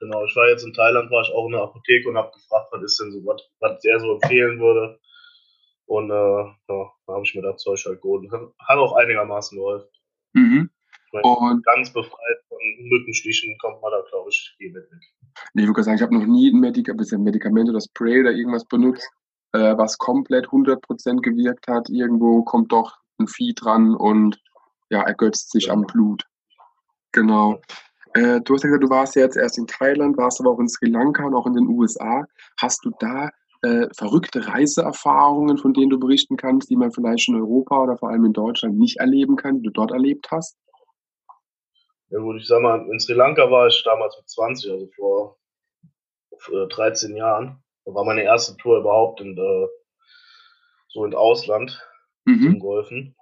Genau, 0.00 0.24
ich 0.24 0.34
war 0.34 0.48
jetzt 0.48 0.64
in 0.64 0.72
Thailand, 0.72 1.10
war 1.10 1.22
ich 1.22 1.32
auch 1.32 1.46
in 1.46 1.52
der 1.52 1.62
Apotheke 1.62 2.08
und 2.08 2.16
habe 2.16 2.32
gefragt, 2.32 2.68
was 2.72 2.82
ist 2.82 3.00
denn 3.00 3.12
so, 3.12 3.18
was, 3.24 3.40
was 3.60 3.84
er 3.84 4.00
so 4.00 4.14
empfehlen 4.14 4.58
würde. 4.58 4.98
Und 5.86 6.10
äh, 6.10 6.14
ja, 6.14 6.56
da 7.06 7.12
habe 7.12 7.22
ich 7.22 7.34
mir 7.34 7.42
das 7.42 7.62
Zeug 7.62 7.84
halt 7.84 8.00
geholt. 8.00 8.28
Hat 8.32 8.78
auch 8.78 8.96
einigermaßen 8.96 9.56
geholfen. 9.56 9.88
Mhm. 10.32 10.70
Und 11.12 11.64
ganz 11.64 11.92
befreit 11.92 12.38
von 12.48 12.58
Mückenstichen 12.88 13.56
kommt 13.58 13.82
man 13.82 13.90
da, 13.92 14.02
glaube 14.08 14.30
ich, 14.30 14.56
eh 14.60 14.66
nicht 14.66 14.74
weg. 14.76 15.00
Nee, 15.54 15.62
ich 15.62 15.68
würde 15.68 15.82
sagen, 15.82 15.96
ich 15.96 16.02
habe 16.02 16.14
noch 16.14 16.26
nie 16.26 16.50
ein 16.50 16.60
Medikament 16.60 17.68
oder 17.68 17.80
Spray 17.80 18.20
oder 18.20 18.32
irgendwas 18.32 18.64
benutzt, 18.64 19.08
äh, 19.52 19.76
was 19.76 19.98
komplett 19.98 20.46
100% 20.46 21.20
gewirkt 21.20 21.68
hat. 21.68 21.90
Irgendwo 21.90 22.42
kommt 22.42 22.72
doch 22.72 22.96
ein 23.18 23.28
Vieh 23.28 23.54
dran 23.54 23.94
und 23.94 24.40
ja, 24.90 25.02
ergötzt 25.02 25.52
sich 25.52 25.66
ja. 25.66 25.74
am 25.74 25.82
Blut. 25.82 26.24
Genau. 27.12 27.60
Äh, 28.14 28.40
du 28.40 28.54
hast 28.54 28.62
ja 28.62 28.68
gesagt, 28.68 28.84
du 28.84 28.90
warst 28.90 29.16
ja 29.16 29.22
jetzt 29.22 29.36
erst 29.36 29.58
in 29.58 29.66
Thailand, 29.66 30.16
warst 30.16 30.40
aber 30.40 30.50
auch 30.50 30.60
in 30.60 30.68
Sri 30.68 30.88
Lanka 30.88 31.24
und 31.24 31.34
auch 31.34 31.46
in 31.46 31.54
den 31.54 31.68
USA. 31.68 32.26
Hast 32.58 32.84
du 32.84 32.90
da 33.00 33.30
äh, 33.62 33.86
verrückte 33.96 34.46
Reiseerfahrungen, 34.46 35.56
von 35.58 35.72
denen 35.72 35.90
du 35.90 35.98
berichten 35.98 36.36
kannst, 36.36 36.70
die 36.70 36.76
man 36.76 36.92
vielleicht 36.92 37.28
in 37.28 37.36
Europa 37.36 37.82
oder 37.82 37.96
vor 37.96 38.10
allem 38.10 38.24
in 38.24 38.32
Deutschland 38.32 38.78
nicht 38.78 38.98
erleben 38.98 39.36
kann, 39.36 39.58
die 39.58 39.64
du 39.64 39.70
dort 39.70 39.92
erlebt 39.92 40.28
hast? 40.30 40.56
Ja 42.12 42.20
gut, 42.20 42.36
ich 42.36 42.46
sag 42.46 42.62
mal, 42.62 42.88
in 42.90 43.00
Sri 43.00 43.14
Lanka 43.14 43.50
war 43.50 43.66
ich 43.66 43.82
damals 43.84 44.16
mit 44.16 44.28
20, 44.28 44.70
also 44.70 44.86
vor, 44.94 45.38
vor 46.38 46.68
13 46.68 47.16
Jahren. 47.16 47.62
Da 47.84 47.94
war 47.94 48.04
meine 48.04 48.22
erste 48.22 48.56
Tour 48.56 48.78
überhaupt 48.78 49.20
in, 49.20 49.36
äh, 49.36 49.66
so 50.88 51.04
in 51.04 51.14
Ausland 51.14 51.80
mhm. 52.24 52.42
zum 52.42 52.58
Golfen 52.60 53.16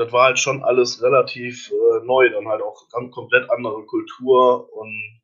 das 0.00 0.12
war 0.12 0.24
halt 0.24 0.38
schon 0.38 0.64
alles 0.64 1.02
relativ 1.02 1.70
äh, 1.70 2.04
neu, 2.04 2.30
dann 2.30 2.48
halt 2.48 2.62
auch 2.62 2.88
ganz 2.88 3.12
komplett 3.12 3.50
andere 3.50 3.84
Kultur 3.84 4.72
und 4.72 5.20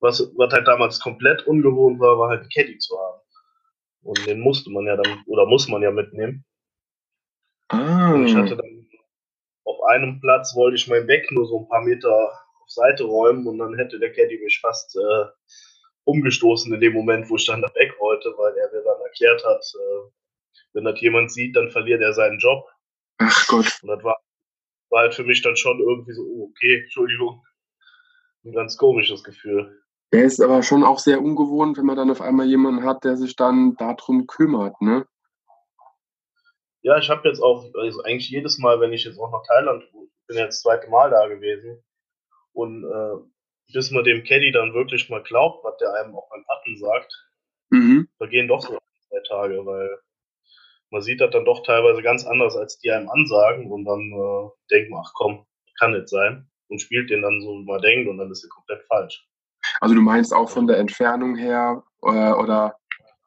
was, 0.00 0.20
was 0.36 0.52
halt 0.52 0.68
damals 0.68 1.00
komplett 1.00 1.46
ungewohnt 1.46 1.98
war, 1.98 2.18
war 2.18 2.28
halt 2.28 2.40
einen 2.40 2.50
Caddy 2.50 2.78
zu 2.78 2.98
haben. 2.98 3.20
Und 4.02 4.26
den 4.26 4.40
musste 4.40 4.70
man 4.70 4.86
ja 4.86 4.96
dann, 4.96 5.22
oder 5.26 5.46
muss 5.46 5.68
man 5.68 5.82
ja 5.82 5.90
mitnehmen. 5.90 6.44
Ah. 7.68 8.12
Und 8.12 8.26
ich 8.26 8.34
hatte 8.34 8.56
dann 8.56 8.79
auf 9.80 9.88
einem 9.88 10.20
Platz 10.20 10.54
wollte 10.54 10.76
ich 10.76 10.88
mein 10.88 11.06
Deck 11.06 11.30
nur 11.32 11.46
so 11.46 11.60
ein 11.60 11.68
paar 11.68 11.82
Meter 11.82 12.12
auf 12.12 12.70
Seite 12.70 13.04
räumen 13.04 13.46
und 13.46 13.58
dann 13.58 13.74
hätte 13.76 13.98
der 13.98 14.12
Caddy 14.12 14.38
mich 14.42 14.60
fast 14.60 14.96
äh, 14.96 15.24
umgestoßen 16.04 16.72
in 16.72 16.80
dem 16.80 16.92
Moment, 16.92 17.28
wo 17.30 17.36
ich 17.36 17.46
dann 17.46 17.62
das 17.62 17.72
Deck 17.72 17.92
wollte, 17.98 18.32
weil 18.36 18.56
er 18.56 18.70
mir 18.72 18.82
dann 18.82 19.00
erklärt 19.00 19.44
hat, 19.44 19.64
äh, 19.74 20.10
wenn 20.72 20.84
das 20.84 21.00
jemand 21.00 21.32
sieht, 21.32 21.56
dann 21.56 21.70
verliert 21.70 22.02
er 22.02 22.12
seinen 22.12 22.38
Job. 22.38 22.68
Ach 23.18 23.46
Gott. 23.48 23.78
Und 23.82 23.88
das 23.88 24.04
war, 24.04 24.18
war 24.90 25.02
halt 25.02 25.14
für 25.14 25.24
mich 25.24 25.42
dann 25.42 25.56
schon 25.56 25.80
irgendwie 25.80 26.12
so, 26.12 26.22
oh, 26.22 26.50
okay, 26.50 26.82
Entschuldigung. 26.82 27.42
Ein 28.44 28.52
ganz 28.52 28.76
komisches 28.76 29.22
Gefühl. 29.22 29.82
Der 30.12 30.24
ist 30.24 30.40
aber 30.40 30.62
schon 30.62 30.82
auch 30.82 30.98
sehr 30.98 31.22
ungewohnt, 31.22 31.76
wenn 31.76 31.86
man 31.86 31.96
dann 31.96 32.10
auf 32.10 32.20
einmal 32.20 32.46
jemanden 32.46 32.84
hat, 32.84 33.04
der 33.04 33.16
sich 33.16 33.36
dann 33.36 33.76
darum 33.76 34.26
kümmert, 34.26 34.80
ne? 34.80 35.06
Ja, 36.82 36.98
ich 36.98 37.10
habe 37.10 37.28
jetzt 37.28 37.40
auch, 37.40 37.66
also 37.74 38.02
eigentlich 38.02 38.30
jedes 38.30 38.58
Mal, 38.58 38.80
wenn 38.80 38.92
ich 38.92 39.04
jetzt 39.04 39.18
auch 39.18 39.30
nach 39.30 39.46
Thailand, 39.46 39.84
bin 40.26 40.38
jetzt 40.38 40.56
das 40.56 40.62
zweite 40.62 40.88
Mal 40.88 41.10
da 41.10 41.26
gewesen 41.26 41.82
und 42.52 42.84
äh, 42.84 43.72
bis 43.72 43.90
man 43.90 44.04
dem 44.04 44.24
Caddy 44.24 44.52
dann 44.52 44.74
wirklich 44.74 45.08
mal 45.10 45.22
glaubt, 45.22 45.64
was 45.64 45.76
der 45.78 45.92
einem 45.94 46.14
auch 46.14 46.28
beim 46.30 46.44
Patten 46.44 46.76
sagt, 46.78 47.12
mhm. 47.70 48.08
vergehen 48.16 48.48
doch 48.48 48.62
so 48.62 48.78
zwei 49.08 49.20
Tage, 49.28 49.64
weil 49.66 49.98
man 50.90 51.02
sieht 51.02 51.20
das 51.20 51.30
dann 51.30 51.44
doch 51.44 51.62
teilweise 51.64 52.02
ganz 52.02 52.26
anders, 52.26 52.56
als 52.56 52.78
die 52.78 52.90
einem 52.90 53.08
ansagen 53.10 53.70
und 53.70 53.84
dann 53.84 54.00
äh, 54.00 54.50
denkt 54.70 54.90
man, 54.90 55.02
ach 55.04 55.12
komm, 55.14 55.46
kann 55.78 55.92
nicht 55.92 56.08
sein 56.08 56.48
und 56.68 56.80
spielt 56.80 57.10
den 57.10 57.22
dann 57.22 57.40
so, 57.40 57.58
wie 57.58 57.64
man 57.64 57.80
denkt 57.80 58.08
und 58.08 58.18
dann 58.18 58.30
ist 58.30 58.44
er 58.44 58.50
komplett 58.50 58.82
falsch. 58.86 59.26
Also 59.80 59.94
du 59.94 60.00
meinst 60.00 60.34
auch 60.34 60.48
von 60.48 60.66
der 60.66 60.78
Entfernung 60.78 61.36
her 61.36 61.82
äh, 62.02 62.32
oder 62.32 62.76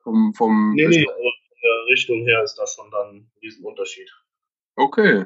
vom, 0.04 0.34
vom 0.34 0.74
Nee, 0.74 0.88
nee, 0.88 1.06
von 1.06 1.14
der 1.64 1.86
Richtung 1.88 2.24
her 2.26 2.44
ist 2.44 2.56
das 2.56 2.74
schon 2.74 2.92
dann 2.92 3.16
ein 3.16 3.32
Riesenunterschied. 3.42 4.12
Okay. 4.76 5.26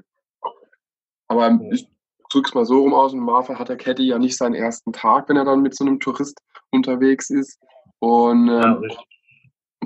Aber 1.27 1.50
ja. 1.50 1.60
ich 1.72 1.88
drück's 2.29 2.53
mal 2.53 2.65
so 2.65 2.82
rum 2.82 2.94
aus, 2.94 3.13
im 3.13 3.20
Normalfall 3.20 3.60
hat 3.60 3.70
der 3.70 3.77
Caddy 3.77 4.08
ja 4.08 4.20
nicht 4.20 4.38
seinen 4.38 4.56
ersten 4.56 4.94
Tag, 4.94 5.29
wenn 5.29 5.38
er 5.38 5.46
dann 5.46 5.62
mit 5.62 5.75
so 5.75 5.86
einem 5.86 6.00
Tourist 6.00 6.39
unterwegs 6.72 7.29
ist. 7.29 7.60
Und 8.00 8.50
ähm, 8.50 8.84
ja, 8.89 8.98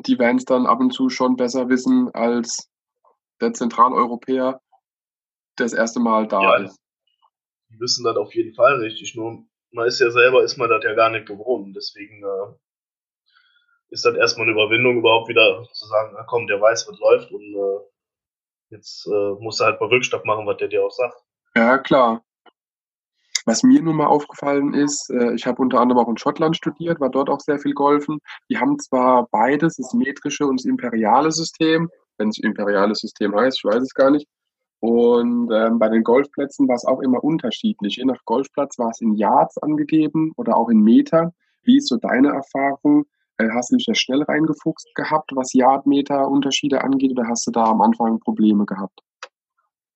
die 0.05 0.19
werden 0.19 0.37
es 0.37 0.45
dann 0.45 0.65
ab 0.65 0.79
und 0.79 0.91
zu 0.91 1.09
schon 1.09 1.35
besser 1.35 1.69
wissen 1.69 2.09
als 2.13 2.69
der 3.39 3.53
Zentraleuropäer, 3.53 4.61
der 5.57 5.65
das 5.65 5.73
erste 5.73 5.99
Mal 5.99 6.27
da 6.27 6.41
ja, 6.41 6.55
ist. 6.65 6.77
Die 7.69 7.79
wissen 7.79 8.03
das 8.03 8.17
auf 8.17 8.33
jeden 8.33 8.53
Fall 8.53 8.75
richtig. 8.79 9.15
Nur 9.15 9.45
man 9.71 9.87
ist 9.87 9.99
ja 9.99 10.11
selber, 10.11 10.43
ist 10.43 10.57
man 10.57 10.69
das 10.69 10.83
ja 10.83 10.93
gar 10.93 11.09
nicht 11.09 11.27
gewohnt. 11.27 11.75
Deswegen 11.75 12.23
äh, 12.23 12.53
ist 13.91 14.05
das 14.05 14.15
erstmal 14.15 14.47
eine 14.47 14.53
Überwindung, 14.53 14.97
überhaupt 14.97 15.29
wieder 15.29 15.63
zu 15.73 15.85
sagen, 15.85 16.13
na 16.15 16.23
komm, 16.23 16.47
der 16.47 16.59
weiß, 16.59 16.87
was 16.89 16.99
läuft 16.99 17.31
und 17.31 17.41
äh, 17.41 17.79
jetzt 18.69 19.05
äh, 19.07 19.33
muss 19.39 19.59
er 19.59 19.67
halt 19.67 19.81
mal 19.81 19.89
Rückstopp 19.89 20.25
machen, 20.25 20.47
was 20.47 20.57
der 20.57 20.69
dir 20.69 20.83
auch 20.83 20.91
sagt. 20.91 21.15
Ja, 21.55 21.77
klar. 21.77 22.23
Was 23.45 23.63
mir 23.63 23.81
nun 23.81 23.97
mal 23.97 24.07
aufgefallen 24.07 24.73
ist, 24.73 25.09
äh, 25.09 25.33
ich 25.33 25.45
habe 25.45 25.61
unter 25.61 25.79
anderem 25.79 26.03
auch 26.03 26.09
in 26.09 26.17
Schottland 26.17 26.55
studiert, 26.55 26.99
war 26.99 27.09
dort 27.09 27.29
auch 27.29 27.39
sehr 27.39 27.59
viel 27.59 27.73
golfen. 27.73 28.19
Die 28.49 28.57
haben 28.57 28.79
zwar 28.79 29.27
beides, 29.31 29.77
das 29.77 29.93
metrische 29.93 30.45
und 30.45 30.59
das 30.59 30.65
imperiale 30.65 31.31
System, 31.31 31.89
wenn 32.17 32.29
es 32.29 32.37
imperiales 32.37 32.99
System 32.99 33.35
heißt, 33.35 33.57
ich 33.57 33.65
weiß 33.65 33.81
es 33.81 33.93
gar 33.93 34.11
nicht. 34.11 34.27
Und 34.79 35.51
ähm, 35.51 35.79
bei 35.79 35.89
den 35.89 36.03
Golfplätzen 36.03 36.67
war 36.67 36.75
es 36.75 36.85
auch 36.85 37.01
immer 37.01 37.23
unterschiedlich. 37.23 37.97
Je 37.97 38.05
nach 38.05 38.23
Golfplatz 38.25 38.79
war 38.79 38.89
es 38.89 39.01
in 39.01 39.13
Yards 39.13 39.57
angegeben 39.59 40.33
oder 40.37 40.55
auch 40.57 40.69
in 40.69 40.79
Meter. 40.79 41.33
Wie 41.63 41.77
ist 41.77 41.87
so 41.87 41.97
deine 41.97 42.29
Erfahrung? 42.29 43.05
Äh, 43.41 43.49
hast 43.53 43.71
du 43.71 43.77
dich 43.77 43.85
da 43.85 43.95
schnell 43.95 44.23
reingefuchst 44.23 44.93
gehabt, 44.95 45.31
was 45.33 45.53
Yardmeter-Unterschiede 45.53 46.81
angeht, 46.81 47.11
oder 47.11 47.27
hast 47.27 47.47
du 47.47 47.51
da 47.51 47.65
am 47.65 47.81
Anfang 47.81 48.19
Probleme 48.19 48.65
gehabt? 48.65 48.99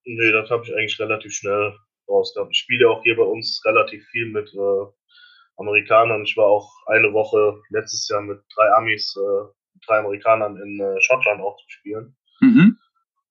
Nee, 0.06 0.32
das 0.32 0.50
habe 0.50 0.64
ich 0.64 0.74
eigentlich 0.74 1.00
relativ 1.00 1.34
schnell 1.34 1.74
rausgehabt. 2.08 2.52
Ich 2.52 2.60
spiele 2.60 2.90
auch 2.90 3.02
hier 3.04 3.16
bei 3.16 3.24
uns 3.24 3.62
relativ 3.66 4.06
viel 4.08 4.32
mit 4.32 4.52
äh, 4.54 4.86
Amerikanern. 5.58 6.24
Ich 6.24 6.38
war 6.38 6.46
auch 6.46 6.72
eine 6.88 7.12
Woche 7.14 7.60
letztes 7.70 8.08
Jahr 8.10 8.22
mit 8.22 8.40
drei 8.56 8.72
Amis, 8.74 9.16
äh, 9.18 9.80
drei 9.88 10.00
Amerikanern 10.00 10.58
in 10.58 10.80
äh, 10.80 11.02
Schottland 11.02 11.42
auch 11.42 11.58
zu 11.58 11.66
spielen. 11.70 12.16
Mhm. 12.42 12.78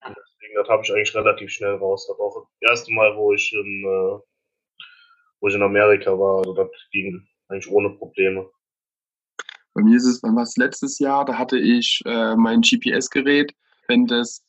Und 0.05 0.15
deswegen, 0.15 0.55
das 0.55 0.67
habe 0.67 0.83
ich 0.83 0.91
eigentlich 0.91 1.15
relativ 1.15 1.49
schnell 1.51 1.75
raus. 1.75 2.05
Das 2.07 2.17
war 2.17 2.25
auch 2.25 2.47
das 2.59 2.71
erste 2.71 2.93
Mal, 2.93 3.15
wo 3.15 3.33
ich 3.33 3.53
in, 3.53 3.83
äh, 3.85 4.19
wo 5.39 5.47
ich 5.47 5.55
in 5.55 5.63
Amerika 5.63 6.11
war. 6.11 6.39
Also 6.39 6.53
das 6.53 6.69
ging 6.91 7.25
eigentlich 7.47 7.71
ohne 7.71 7.91
Probleme. 7.91 8.49
Bei 9.75 9.83
mir 9.83 9.97
ist 9.97 10.05
es, 10.05 10.23
wann 10.23 10.37
war 10.37 10.43
es 10.43 10.55
letztes 10.55 10.99
Jahr, 10.99 11.25
da 11.25 11.37
hatte 11.37 11.59
ich 11.59 12.01
äh, 12.05 12.35
mein 12.37 12.61
GPS-Gerät, 12.61 13.53
wenn 13.89 14.07
das 14.07 14.41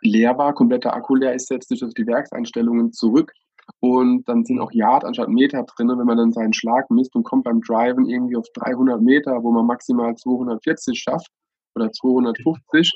leer 0.00 0.36
war, 0.38 0.54
kompletter 0.54 0.94
Akku 0.94 1.14
leer 1.14 1.34
ist, 1.34 1.48
setzt 1.48 1.68
sich 1.68 1.84
auf 1.84 1.92
die 1.92 2.06
Werkseinstellungen 2.06 2.90
zurück. 2.92 3.32
Und 3.80 4.26
dann 4.28 4.44
sind 4.44 4.60
auch 4.60 4.72
Yard 4.72 5.04
anstatt 5.04 5.28
Meter 5.28 5.62
drin, 5.62 5.88
wenn 5.88 6.06
man 6.06 6.16
dann 6.16 6.32
seinen 6.32 6.54
Schlag 6.54 6.90
misst 6.90 7.14
und 7.14 7.22
kommt 7.22 7.44
beim 7.44 7.60
Driven 7.60 8.08
irgendwie 8.08 8.36
auf 8.36 8.46
300 8.54 9.00
Meter, 9.00 9.42
wo 9.42 9.52
man 9.52 9.66
maximal 9.66 10.16
240 10.16 10.98
schafft 10.98 11.30
oder 11.74 11.92
250, 11.92 12.92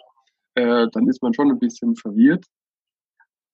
äh, 0.55 0.87
dann 0.91 1.09
ist 1.09 1.23
man 1.23 1.35
schon 1.35 1.51
ein 1.51 1.59
bisschen 1.59 1.95
verwirrt. 1.95 2.47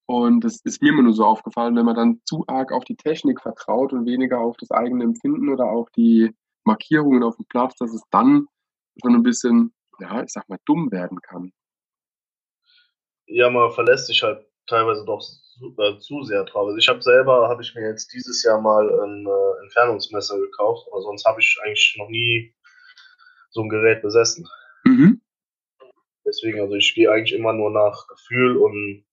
Und 0.07 0.45
das 0.45 0.61
ist 0.63 0.81
mir 0.81 0.91
immer 0.91 1.03
nur 1.03 1.15
so 1.15 1.25
aufgefallen, 1.25 1.75
wenn 1.75 1.87
man 1.87 1.97
dann 1.97 2.21
zu 2.25 2.45
arg 2.47 2.71
auf 2.71 2.85
die 2.85 2.97
Technik 2.97 3.41
vertraut 3.41 3.93
und 3.93 4.07
weniger 4.07 4.39
auf 4.39 4.57
das 4.59 4.71
eigene 4.71 5.05
Empfinden 5.05 5.49
oder 5.49 5.65
auch 5.65 5.91
die 5.91 6.31
Markierungen 6.65 7.23
auf 7.23 7.37
dem 7.37 7.47
Platz, 7.47 7.75
dass 7.77 7.93
es 7.93 8.03
dann 8.11 8.47
schon 9.01 9.15
ein 9.15 9.23
bisschen, 9.23 9.73
ja, 10.01 10.23
ich 10.23 10.33
sag 10.33 10.49
mal, 10.49 10.59
dumm 10.67 10.91
werden 10.91 11.21
kann. 11.21 11.53
Ja, 13.27 13.51
man 13.51 13.71
verlässt 13.71 14.09
sich 14.09 14.23
halt 14.23 14.47
teilweise 14.67 15.05
doch 15.05 15.23
äh, 15.79 15.99
zu 15.99 16.23
sehr 16.23 16.45
drauf. 16.45 16.67
Also 16.67 16.79
ich 16.79 16.89
habe 16.89 17.03
selber, 17.03 17.49
habe 17.49 17.63
ich 17.63 17.75
mir 17.75 17.89
jetzt 17.89 18.13
dieses 18.13 18.43
Jahr 18.43 18.61
mal 18.61 18.89
ein 18.89 19.27
äh, 19.27 19.63
Entfernungsmesser 19.65 20.39
gekauft, 20.39 20.87
aber 20.91 21.03
sonst 21.03 21.25
habe 21.25 21.41
ich 21.41 21.59
eigentlich 21.63 21.97
noch 21.99 22.09
nie 22.09 22.55
so 23.51 23.63
ein 23.63 23.69
Gerät 23.69 24.03
besessen. 24.03 24.49
Mhm. 24.85 25.21
Deswegen, 26.25 26.61
also 26.61 26.75
ich 26.75 26.95
gehe 26.95 27.11
eigentlich 27.11 27.35
immer 27.39 27.53
nur 27.53 27.71
nach 27.71 28.07
Gefühl 28.07 28.57
und 28.57 29.05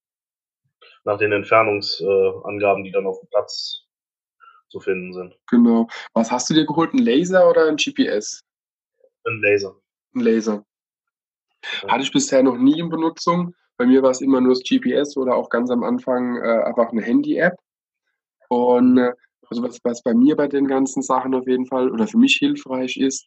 nach 1.03 1.17
den 1.17 1.31
Entfernungsangaben, 1.31 2.83
äh, 2.83 2.85
die 2.85 2.91
dann 2.91 3.07
auf 3.07 3.19
dem 3.19 3.29
Platz 3.29 3.88
zu 4.69 4.79
finden 4.79 5.13
sind. 5.13 5.37
Genau. 5.47 5.87
Was 6.13 6.31
hast 6.31 6.49
du 6.49 6.53
dir 6.53 6.65
geholt? 6.65 6.93
Ein 6.93 6.99
Laser 6.99 7.49
oder 7.49 7.67
ein 7.67 7.75
GPS? 7.75 8.43
Ein 9.25 9.41
Laser. 9.41 9.75
Ein 10.15 10.21
Laser. 10.21 10.65
Ja. 11.83 11.89
Hatte 11.89 12.03
ich 12.03 12.11
bisher 12.11 12.43
noch 12.43 12.57
nie 12.57 12.79
in 12.79 12.89
Benutzung. 12.89 13.55
Bei 13.77 13.85
mir 13.85 14.01
war 14.01 14.11
es 14.11 14.21
immer 14.21 14.41
nur 14.41 14.53
das 14.53 14.63
GPS 14.63 15.17
oder 15.17 15.35
auch 15.35 15.49
ganz 15.49 15.69
am 15.69 15.83
Anfang 15.83 16.37
äh, 16.37 16.63
einfach 16.63 16.91
eine 16.91 17.01
Handy-App. 17.01 17.57
Und 18.49 18.97
äh, 18.97 19.13
also 19.49 19.63
was, 19.63 19.79
was 19.83 20.03
bei 20.03 20.13
mir 20.13 20.35
bei 20.35 20.47
den 20.47 20.67
ganzen 20.67 21.01
Sachen 21.01 21.33
auf 21.33 21.47
jeden 21.47 21.65
Fall 21.65 21.89
oder 21.91 22.07
für 22.07 22.17
mich 22.17 22.35
hilfreich 22.35 22.97
ist, 22.97 23.25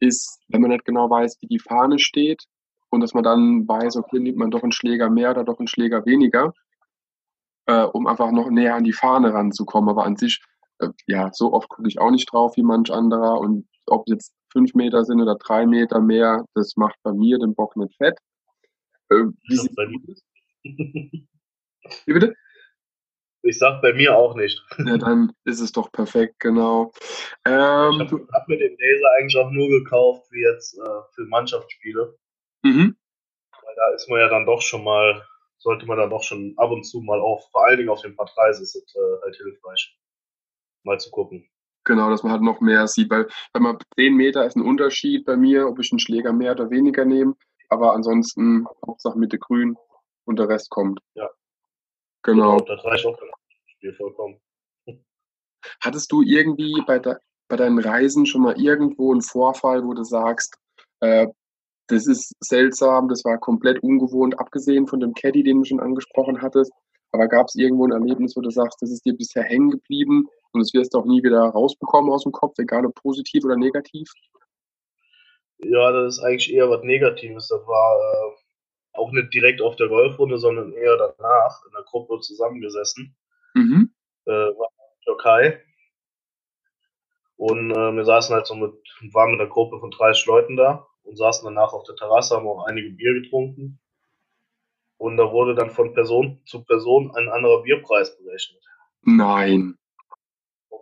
ist, 0.00 0.40
wenn 0.48 0.60
man 0.60 0.70
nicht 0.70 0.84
genau 0.84 1.08
weiß, 1.08 1.38
wie 1.40 1.46
die 1.46 1.58
Fahne 1.58 1.98
steht 1.98 2.44
und 2.90 3.00
dass 3.00 3.14
man 3.14 3.24
dann 3.24 3.66
weiß, 3.66 3.96
okay, 3.96 4.20
nimmt 4.20 4.38
man 4.38 4.50
doch 4.50 4.62
einen 4.62 4.72
Schläger 4.72 5.10
mehr 5.10 5.30
oder 5.30 5.44
doch 5.44 5.58
einen 5.58 5.68
Schläger 5.68 6.06
weniger, 6.06 6.52
äh, 7.66 7.82
um 7.82 8.06
einfach 8.06 8.30
noch 8.30 8.50
näher 8.50 8.76
an 8.76 8.84
die 8.84 8.92
Fahne 8.92 9.32
ranzukommen. 9.32 9.90
Aber 9.90 10.04
an 10.04 10.16
sich, 10.16 10.42
ja, 11.06 11.30
so 11.32 11.52
oft 11.52 11.68
gucke 11.68 11.88
ich 11.88 11.98
auch 12.00 12.10
nicht 12.10 12.32
drauf 12.32 12.56
wie 12.56 12.62
manch 12.62 12.90
anderer 12.90 13.40
und 13.40 13.66
ob 13.86 14.08
jetzt 14.08 14.34
fünf 14.52 14.74
Meter 14.74 15.04
sind 15.04 15.20
oder 15.20 15.36
drei 15.36 15.66
Meter 15.66 16.00
mehr, 16.00 16.44
das 16.54 16.76
macht 16.76 16.96
bei 17.02 17.12
mir 17.12 17.38
den 17.38 17.54
Bock 17.54 17.76
nicht 17.76 17.96
fett. 17.96 18.18
Äh, 19.10 19.24
wie 19.48 19.56
sieht 19.56 19.74
bei 19.74 19.86
Wie 22.06 22.12
bitte? 22.12 22.34
Ich 23.42 23.58
sag 23.58 23.82
bei 23.82 23.92
mir 23.92 24.16
auch 24.16 24.34
nicht. 24.34 24.64
Ja, 24.78 24.96
dann 24.96 25.32
ist 25.44 25.60
es 25.60 25.70
doch 25.72 25.92
perfekt, 25.92 26.40
genau. 26.40 26.92
Ähm, 27.44 27.92
ich 27.92 28.00
habe 28.00 28.26
hab 28.32 28.48
mir 28.48 28.56
den 28.56 28.74
Laser 28.78 29.08
eigentlich 29.18 29.36
auch 29.36 29.50
nur 29.50 29.68
gekauft, 29.68 30.26
wie 30.30 30.40
jetzt 30.40 30.78
äh, 30.78 31.02
für 31.14 31.26
Mannschaftsspiele. 31.26 32.16
Mhm. 32.62 32.96
Weil 33.52 33.74
da 33.76 33.94
ist 33.94 34.08
man 34.08 34.20
ja 34.20 34.28
dann 34.28 34.46
doch 34.46 34.62
schon 34.62 34.82
mal, 34.82 35.22
sollte 35.58 35.84
man 35.84 35.98
dann 35.98 36.08
doch 36.08 36.22
schon 36.22 36.54
ab 36.56 36.70
und 36.70 36.84
zu 36.84 37.02
mal 37.02 37.20
auf, 37.20 37.46
vor 37.50 37.66
allen 37.66 37.76
Dingen 37.76 37.90
auf 37.90 38.00
den 38.00 38.16
Part 38.16 38.32
3 38.34 38.48
ist 38.48 38.60
es 38.60 38.74
äh, 38.74 39.22
halt 39.22 39.36
hilfreich, 39.36 39.94
mal 40.84 40.98
zu 40.98 41.10
gucken. 41.10 41.48
Genau, 41.84 42.08
dass 42.08 42.22
man 42.22 42.32
halt 42.32 42.42
noch 42.42 42.60
mehr 42.60 42.86
sieht, 42.86 43.10
weil 43.10 43.28
wenn 43.52 43.62
man 43.62 43.78
10 43.96 44.14
Meter 44.14 44.46
ist 44.46 44.56
ein 44.56 44.62
Unterschied 44.62 45.26
bei 45.26 45.36
mir, 45.36 45.68
ob 45.68 45.78
ich 45.78 45.92
einen 45.92 45.98
Schläger 45.98 46.32
mehr 46.32 46.52
oder 46.52 46.70
weniger 46.70 47.04
nehme. 47.04 47.34
Aber 47.68 47.92
ansonsten 47.92 48.66
Hauptsache 48.86 49.18
Mitte 49.18 49.38
grün 49.38 49.76
und 50.24 50.38
der 50.38 50.48
Rest 50.48 50.70
kommt. 50.70 51.00
Ja. 51.14 51.28
Genau. 52.22 52.56
genau 52.56 52.74
das 52.74 52.84
reicht 52.84 53.06
auch 53.06 53.18
Spiel 53.66 53.92
vollkommen. 53.94 54.40
Hattest 55.80 56.10
du 56.10 56.22
irgendwie 56.22 56.82
bei, 56.86 56.98
de 56.98 57.16
bei 57.48 57.56
deinen 57.56 57.78
Reisen 57.78 58.24
schon 58.24 58.42
mal 58.42 58.58
irgendwo 58.58 59.12
einen 59.12 59.20
Vorfall, 59.20 59.84
wo 59.84 59.92
du 59.92 60.04
sagst, 60.04 60.56
äh, 61.00 61.26
das 61.88 62.06
ist 62.06 62.32
seltsam, 62.40 63.08
das 63.08 63.26
war 63.26 63.36
komplett 63.36 63.82
ungewohnt, 63.82 64.38
abgesehen 64.38 64.86
von 64.86 65.00
dem 65.00 65.12
Caddy, 65.12 65.42
den 65.42 65.58
du 65.58 65.64
schon 65.64 65.80
angesprochen 65.80 66.40
hattest. 66.40 66.72
Aber 67.12 67.28
gab 67.28 67.48
es 67.48 67.56
irgendwo 67.56 67.86
ein 67.86 67.92
Erlebnis, 67.92 68.34
wo 68.36 68.40
du 68.40 68.50
sagst, 68.50 68.80
das 68.80 68.90
ist 68.90 69.04
dir 69.04 69.14
bisher 69.14 69.42
hängen 69.42 69.70
geblieben 69.70 70.28
und 70.54 70.60
das 70.60 70.72
wirst 70.72 70.94
du 70.94 70.98
auch 70.98 71.04
nie 71.04 71.22
wieder 71.22 71.40
rausbekommen 71.40 72.12
aus 72.12 72.22
dem 72.22 72.32
Kopf, 72.32 72.58
egal 72.58 72.86
ob 72.86 72.94
positiv 72.94 73.44
oder 73.44 73.56
negativ? 73.56 74.08
Ja, 75.58 75.90
das 75.92 76.18
ist 76.18 76.24
eigentlich 76.24 76.52
eher 76.52 76.70
was 76.70 76.82
Negatives. 76.82 77.48
Das 77.48 77.60
war 77.66 77.96
äh, 77.96 78.98
auch 78.98 79.10
nicht 79.10 79.34
direkt 79.34 79.60
auf 79.60 79.76
der 79.76 79.88
Golfrunde, 79.88 80.38
sondern 80.38 80.72
eher 80.72 80.96
danach 80.96 81.64
in 81.66 81.72
der 81.72 81.84
Gruppe 81.84 82.20
zusammengesessen. 82.20 83.16
Mhm. 83.54 83.90
Äh, 84.26 84.30
war 84.30 84.68
in 84.68 84.76
der 84.78 85.04
Türkei. 85.04 85.62
Und 87.36 87.70
äh, 87.72 87.92
wir 87.92 88.04
saßen 88.04 88.34
halt 88.34 88.46
so 88.46 88.54
mit, 88.54 88.74
waren 89.12 89.32
mit 89.32 89.40
einer 89.40 89.50
Gruppe 89.50 89.80
von 89.80 89.90
30 89.90 90.26
Leuten 90.26 90.56
da 90.56 90.86
und 91.02 91.16
saßen 91.16 91.44
danach 91.44 91.72
auf 91.72 91.84
der 91.84 91.96
Terrasse, 91.96 92.36
haben 92.36 92.46
auch 92.46 92.64
einige 92.66 92.90
Bier 92.90 93.14
getrunken. 93.14 93.80
Und 94.98 95.16
da 95.16 95.32
wurde 95.32 95.54
dann 95.54 95.70
von 95.70 95.92
Person 95.92 96.40
zu 96.46 96.64
Person 96.64 97.10
ein 97.16 97.28
anderer 97.28 97.62
Bierpreis 97.62 98.16
berechnet. 98.16 98.62
Nein 99.02 99.76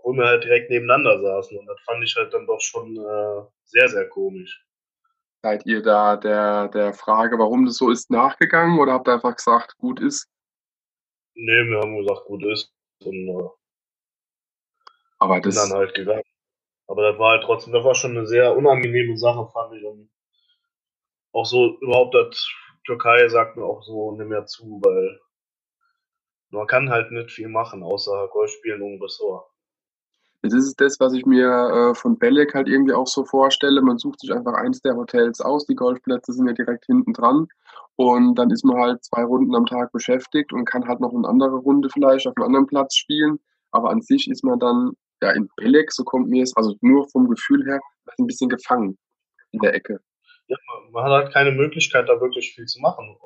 obwohl 0.03 0.17
wir 0.17 0.27
halt 0.27 0.45
direkt 0.45 0.71
nebeneinander 0.71 1.21
saßen. 1.21 1.57
Und 1.57 1.67
das 1.67 1.81
fand 1.83 2.03
ich 2.03 2.15
halt 2.17 2.35
dann 2.35 2.47
doch 2.47 2.61
schon 2.61 2.97
äh, 2.97 3.47
sehr, 3.65 3.89
sehr 3.89 4.09
komisch. 4.09 4.65
Seid 5.43 5.65
ihr 5.67 5.83
da 5.83 6.17
der, 6.17 6.69
der 6.69 6.93
Frage, 6.93 7.39
warum 7.39 7.67
das 7.67 7.77
so 7.77 7.91
ist, 7.91 8.11
nachgegangen 8.11 8.79
oder 8.79 8.93
habt 8.93 9.09
ihr 9.09 9.15
einfach 9.15 9.37
gesagt, 9.37 9.77
gut 9.79 10.01
ist? 10.01 10.29
Nee, 11.35 11.65
wir 11.69 11.81
haben 11.81 11.97
gesagt, 11.99 12.27
gut 12.27 12.45
ist. 12.45 12.73
Und 13.05 13.29
äh, 13.29 13.49
Aber 15.19 15.41
das, 15.41 15.55
dann 15.55 15.77
halt 15.77 15.95
gegangen. 15.95 16.23
Aber 16.87 17.11
das 17.11 17.19
war 17.19 17.33
halt 17.33 17.45
trotzdem, 17.45 17.73
das 17.73 17.85
war 17.85 17.95
schon 17.95 18.17
eine 18.17 18.27
sehr 18.27 18.57
unangenehme 18.57 19.17
Sache, 19.17 19.49
fand 19.53 19.75
ich. 19.75 19.85
Und 19.85 20.11
auch 21.33 21.47
so 21.47 21.79
überhaupt 21.81 22.15
das 22.15 22.49
Türkei 22.85 23.29
sagt 23.29 23.57
mir 23.57 23.65
auch 23.65 23.83
so 23.83 24.13
nicht 24.13 24.29
mehr 24.29 24.47
zu, 24.47 24.81
weil 24.83 25.21
man 26.51 26.67
kann 26.67 26.91
halt 26.91 27.11
nicht 27.13 27.31
viel 27.31 27.49
machen, 27.49 27.83
außer 27.83 28.29
Golf 28.29 28.51
spielen 28.51 28.83
und 28.83 29.03
Ressort. 29.03 29.52
Das 30.43 30.53
ist 30.53 30.81
das, 30.81 30.99
was 30.99 31.13
ich 31.13 31.25
mir 31.25 31.49
äh, 31.49 31.95
von 31.95 32.19
Belek 32.19 32.55
halt 32.55 32.69
irgendwie 32.69 32.93
auch 32.93 33.07
so 33.07 33.25
vorstelle. 33.25 33.81
Man 33.81 33.99
sucht 33.99 34.21
sich 34.21 34.33
einfach 34.33 34.55
eins 34.55 34.81
der 34.81 34.97
Hotels 34.97 35.41
aus. 35.41 35.67
Die 35.67 35.77
Golfplätze 35.77 36.33
sind 36.33 36.49
ja 36.49 36.53
direkt 36.53 36.87
hinten 36.87 37.13
dran. 37.13 37.47
Und 37.95 38.35
dann 38.35 38.51
ist 38.51 38.65
man 38.65 38.77
halt 38.77 39.05
zwei 39.05 39.23
Runden 39.23 39.55
am 39.55 39.67
Tag 39.67 39.93
beschäftigt 39.93 40.53
und 40.53 40.65
kann 40.65 40.89
halt 40.89 40.99
noch 41.01 41.15
eine 41.15 41.29
andere 41.29 41.57
Runde 41.57 41.89
vielleicht 41.91 42.27
auf 42.27 42.37
einem 42.37 42.47
anderen 42.47 42.67
Platz 42.67 42.97
spielen. 42.97 43.39
Aber 43.71 43.91
an 43.91 44.03
sich 44.03 44.29
ist 44.29 44.43
man 44.43 44.59
dann 44.59 44.93
ja 45.23 45.31
in 45.31 45.49
Belek, 45.57 45.93
so 45.93 46.03
kommt 46.03 46.29
mir 46.29 46.43
es, 46.43 46.57
also 46.57 46.75
nur 46.81 47.09
vom 47.11 47.29
Gefühl 47.29 47.65
her, 47.65 47.81
ein 48.19 48.27
bisschen 48.27 48.49
gefangen 48.49 48.99
in 49.53 49.61
der 49.61 49.75
Ecke. 49.75 50.01
Ja, 50.49 50.57
man 50.91 51.05
hat 51.05 51.13
halt 51.13 51.33
keine 51.33 51.53
Möglichkeit, 51.53 52.09
da 52.09 52.21
wirklich 52.21 52.55
viel 52.55 52.67
zu 52.67 52.81
machen. 52.81 53.17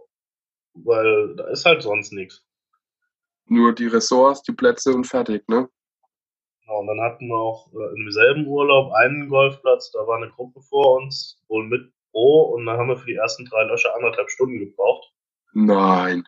Weil 0.75 1.35
da 1.37 1.49
ist 1.49 1.65
halt 1.65 1.83
sonst 1.83 2.13
nichts. 2.13 2.45
Nur 3.47 3.75
die 3.75 3.87
Ressorts, 3.87 4.43
die 4.43 4.53
Plätze 4.53 4.93
und 4.93 5.07
fertig, 5.07 5.49
ne? 5.49 5.69
Genau, 6.67 6.81
und 6.81 6.87
dann 6.89 7.01
hatten 7.01 7.29
wir 7.29 7.37
auch 7.37 7.73
äh, 7.73 7.95
im 7.95 8.11
selben 8.11 8.47
Urlaub 8.47 8.93
einen 8.93 9.29
Golfplatz, 9.29 9.93
da 9.93 10.01
war 10.07 10.17
eine 10.17 10.31
Gruppe 10.31 10.61
vor 10.63 10.97
uns, 10.97 11.41
wohl 11.49 11.65
mit 11.65 11.93
Pro, 12.11 12.55
und 12.55 12.67
dann 12.67 12.79
haben 12.79 12.89
wir 12.89 12.97
für 12.97 13.07
die 13.07 13.15
ersten 13.15 13.45
drei 13.45 13.65
Löcher 13.65 13.95
anderthalb 13.95 14.31
Stunden 14.31 14.59
gebraucht. 14.59 15.13
Nein. 15.53 16.25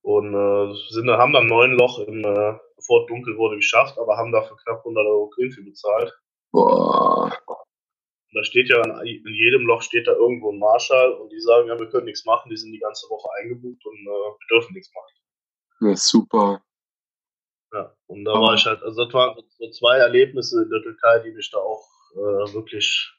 Und 0.00 0.34
äh, 0.34 0.74
sind, 0.90 1.10
haben 1.10 1.32
dann 1.32 1.46
neun 1.46 1.72
Loch, 1.72 1.98
im, 2.00 2.24
äh, 2.24 2.54
bevor 2.76 3.02
es 3.02 3.06
dunkel 3.08 3.36
wurde, 3.36 3.56
geschafft, 3.56 3.98
aber 3.98 4.16
haben 4.16 4.32
dafür 4.32 4.56
knapp 4.64 4.78
100 4.78 5.06
Euro 5.06 5.28
Greenfee 5.28 5.62
bezahlt. 5.62 6.12
Boah. 6.50 7.30
Und 7.46 8.38
da 8.38 8.44
steht 8.44 8.70
ja, 8.70 8.82
in 9.02 9.34
jedem 9.34 9.66
Loch 9.66 9.82
steht 9.82 10.06
da 10.06 10.12
irgendwo 10.12 10.50
ein 10.50 10.58
Marschall 10.58 11.12
und 11.12 11.30
die 11.30 11.40
sagen, 11.40 11.68
ja, 11.68 11.78
wir 11.78 11.88
können 11.88 12.06
nichts 12.06 12.24
machen, 12.24 12.48
die 12.48 12.56
sind 12.56 12.72
die 12.72 12.78
ganze 12.78 13.08
Woche 13.10 13.28
eingebucht 13.40 13.84
und 13.84 13.98
äh, 13.98 14.06
wir 14.06 14.46
dürfen 14.50 14.72
nichts 14.72 14.90
machen. 14.94 15.88
Ja, 15.88 15.96
super. 15.96 16.62
Ja, 17.72 17.90
und 18.06 18.24
da 18.24 18.32
war 18.32 18.54
ich 18.54 18.66
halt, 18.66 18.82
also 18.82 19.04
das 19.04 19.14
waren 19.14 19.34
so 19.58 19.70
zwei 19.70 19.96
Erlebnisse 19.96 20.62
in 20.62 20.68
der 20.68 20.82
Türkei, 20.82 21.20
die 21.20 21.32
mich 21.32 21.50
da 21.50 21.58
auch 21.58 21.88
äh, 22.14 22.54
wirklich 22.54 23.10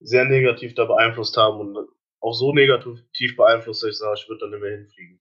sehr 0.00 0.24
negativ 0.24 0.74
da 0.74 0.86
beeinflusst 0.86 1.36
haben 1.36 1.60
und 1.60 1.88
auch 2.20 2.32
so 2.32 2.54
negativ 2.54 3.36
beeinflusst, 3.36 3.82
dass 3.82 3.90
ich 3.90 3.98
sage, 3.98 4.18
ich 4.18 4.28
würde 4.28 4.46
da 4.46 4.50
nicht 4.50 4.62
mehr 4.62 4.78
hinfliegen. 4.78 5.20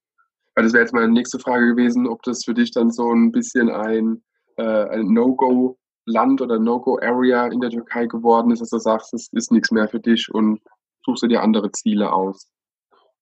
Ja, 0.55 0.63
das 0.63 0.71
wäre 0.71 0.83
jetzt 0.83 0.93
meine 0.93 1.09
nächste 1.09 1.39
Frage 1.39 1.67
gewesen, 1.67 2.07
ob 2.07 2.23
das 2.23 2.45
für 2.45 2.53
dich 2.53 2.71
dann 2.71 2.91
so 2.91 3.11
ein 3.13 3.31
bisschen 3.33 3.69
ein, 3.69 4.23
äh, 4.55 4.63
ein 4.63 5.13
No-Go-Land 5.13 6.41
oder 6.41 6.59
No-Go-Area 6.59 7.47
in 7.47 7.59
der 7.59 7.71
Türkei 7.71 8.05
geworden 8.05 8.51
ist, 8.51 8.61
dass 8.61 8.69
du 8.69 8.79
sagst, 8.79 9.13
es 9.13 9.27
ist 9.33 9.51
nichts 9.51 9.71
mehr 9.71 9.89
für 9.89 9.99
dich 9.99 10.33
und 10.33 10.61
suchst 11.05 11.23
du 11.23 11.27
dir 11.27 11.41
andere 11.41 11.71
Ziele 11.73 12.13
aus 12.13 12.49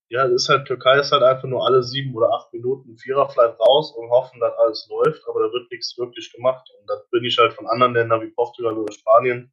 ja, 0.10 0.26
es 0.26 0.44
ist 0.44 0.50
halt, 0.50 0.68
Türkei 0.68 1.00
ist 1.00 1.12
halt 1.12 1.24
einfach 1.24 1.48
nur 1.48 1.66
alle 1.66 1.84
sieben 1.84 2.16
oder 2.16 2.32
acht 2.34 2.54
Minuten 2.54 2.98
Viererflight 2.98 3.60
raus 3.60 3.92
und 3.92 4.10
hoffen, 4.10 4.40
dass 4.40 4.58
alles 4.58 4.88
läuft, 4.90 5.22
aber 5.28 5.44
da 5.44 5.52
wird 5.52 5.70
nichts 5.70 5.98
wirklich 5.98 6.32
gemacht. 6.32 6.70
Und 6.80 6.90
das 6.90 7.10
bin 7.10 7.26
ich 7.26 7.38
halt 7.38 7.54
von 7.54 7.68
anderen 7.68 7.94
Ländern 7.94 8.22
wie 8.22 8.32
Portugal 8.32 8.78
oder 8.78 8.94
Spanien 8.94 9.52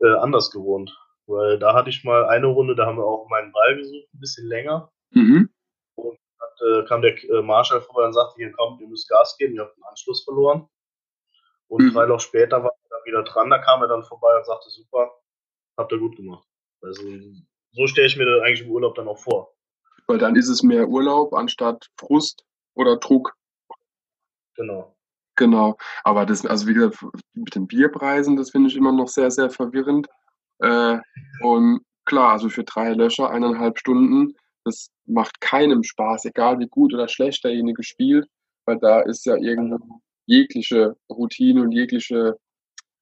äh, 0.00 0.14
anders 0.14 0.50
gewohnt. 0.50 0.96
Weil 1.26 1.58
da 1.58 1.74
hatte 1.74 1.90
ich 1.90 2.02
mal 2.04 2.24
eine 2.24 2.46
Runde, 2.46 2.74
da 2.74 2.86
haben 2.86 2.96
wir 2.96 3.04
auch 3.04 3.28
meinen 3.28 3.52
Ball 3.52 3.76
gesucht, 3.76 4.08
ein 4.14 4.20
bisschen 4.20 4.46
länger. 4.46 4.90
Mhm. 5.10 5.50
Und 5.96 6.18
dann 6.38 6.84
äh, 6.84 6.86
kam 6.86 7.02
der 7.02 7.22
äh, 7.24 7.42
Marshall 7.42 7.82
vorbei 7.82 8.06
und 8.06 8.14
sagte, 8.14 8.36
hier 8.36 8.52
kommt, 8.52 8.80
ihr 8.80 8.88
müsst 8.88 9.08
Gas 9.10 9.36
geben, 9.36 9.54
ihr 9.54 9.62
habt 9.62 9.76
den 9.76 9.84
Anschluss 9.84 10.24
verloren. 10.24 10.66
Und 11.68 11.84
mhm. 11.84 11.92
drei 11.92 12.08
Wochen 12.08 12.20
später 12.20 12.62
war 12.62 12.70
er 12.70 12.88
dann 12.88 13.04
wieder 13.04 13.22
dran, 13.22 13.50
da 13.50 13.58
kam 13.58 13.82
er 13.82 13.88
dann 13.88 14.02
vorbei 14.02 14.34
und 14.38 14.46
sagte, 14.46 14.70
super, 14.70 15.10
habt 15.76 15.92
ihr 15.92 15.98
gut 15.98 16.16
gemacht. 16.16 16.48
Also 16.80 17.02
so 17.72 17.86
stelle 17.86 18.06
ich 18.06 18.16
mir 18.16 18.24
das 18.24 18.40
eigentlich 18.42 18.62
im 18.62 18.70
Urlaub 18.70 18.94
dann 18.94 19.08
auch 19.08 19.18
vor. 19.18 19.57
Weil 20.08 20.18
dann 20.18 20.36
ist 20.36 20.48
es 20.48 20.62
mehr 20.62 20.88
Urlaub 20.88 21.34
anstatt 21.34 21.88
Frust 21.98 22.44
oder 22.74 22.96
Druck. 22.96 23.34
Genau. 24.56 24.96
Genau. 25.36 25.76
Aber 26.02 26.26
das, 26.26 26.44
also 26.44 26.66
wie 26.66 26.74
gesagt, 26.74 26.98
mit 27.34 27.54
den 27.54 27.68
Bierpreisen, 27.68 28.36
das 28.36 28.50
finde 28.50 28.70
ich 28.70 28.76
immer 28.76 28.90
noch 28.90 29.08
sehr, 29.08 29.30
sehr 29.30 29.50
verwirrend. 29.50 30.08
Äh, 30.60 30.98
und 31.42 31.82
klar, 32.04 32.32
also 32.32 32.48
für 32.48 32.64
drei 32.64 32.92
Löcher, 32.92 33.30
eineinhalb 33.30 33.78
Stunden, 33.78 34.34
das 34.64 34.90
macht 35.06 35.40
keinem 35.40 35.84
Spaß, 35.84 36.24
egal 36.24 36.58
wie 36.58 36.66
gut 36.66 36.92
oder 36.92 37.06
schlecht 37.06 37.44
derjenige 37.44 37.82
spielt, 37.82 38.26
weil 38.66 38.78
da 38.78 39.00
ist 39.00 39.24
ja 39.26 39.36
irgendwo 39.36 40.00
jegliche 40.26 40.96
Routine 41.08 41.62
und 41.62 41.72
jegliche, 41.72 42.36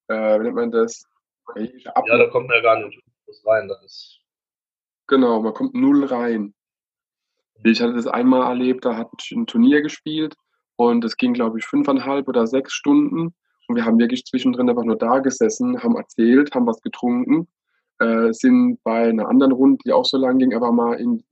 äh, 0.09 0.39
wie 0.39 0.45
nennt 0.45 0.57
man 0.57 0.71
das? 0.71 1.07
Ja, 1.55 1.93
da 1.95 2.27
kommt 2.29 2.49
man 2.49 2.57
ja 2.57 2.63
gar 2.63 2.85
nicht 2.85 3.01
rein. 3.45 3.69
Das 3.69 3.83
ist 3.83 4.21
genau, 5.07 5.41
man 5.41 5.55
kommt 5.55 5.75
null 5.75 6.05
rein. 6.05 6.55
Ich 7.65 7.81
hatte 7.81 7.95
das 7.95 8.07
einmal 8.07 8.43
erlebt, 8.43 8.85
da 8.85 8.97
hat 8.97 9.11
ein 9.33 9.47
Turnier 9.47 9.83
gespielt 9.83 10.37
und 10.77 11.05
es 11.05 11.17
ging, 11.17 11.33
glaube 11.33 11.59
ich, 11.59 11.65
fünfeinhalb 11.65 12.29
oder 12.29 12.47
sechs 12.47 12.73
Stunden. 12.73 13.35
Und 13.69 13.75
wir 13.75 13.85
haben 13.85 13.99
wirklich 13.99 14.25
zwischendrin 14.25 14.71
einfach 14.71 14.85
nur 14.85 14.97
da 14.97 15.19
gesessen, 15.19 15.83
haben 15.83 15.97
erzählt, 15.97 16.55
haben 16.55 16.67
was 16.67 16.81
getrunken, 16.81 17.49
äh, 17.99 18.33
sind 18.33 18.79
bei 18.85 19.09
einer 19.09 19.29
anderen 19.29 19.53
Runde, 19.53 19.79
die 19.85 19.93
auch 19.93 20.05
so 20.05 20.17
lang 20.17 20.39
ging, 20.39 20.55
aber 20.55 20.71
mal 20.71 20.95
in, 20.95 21.25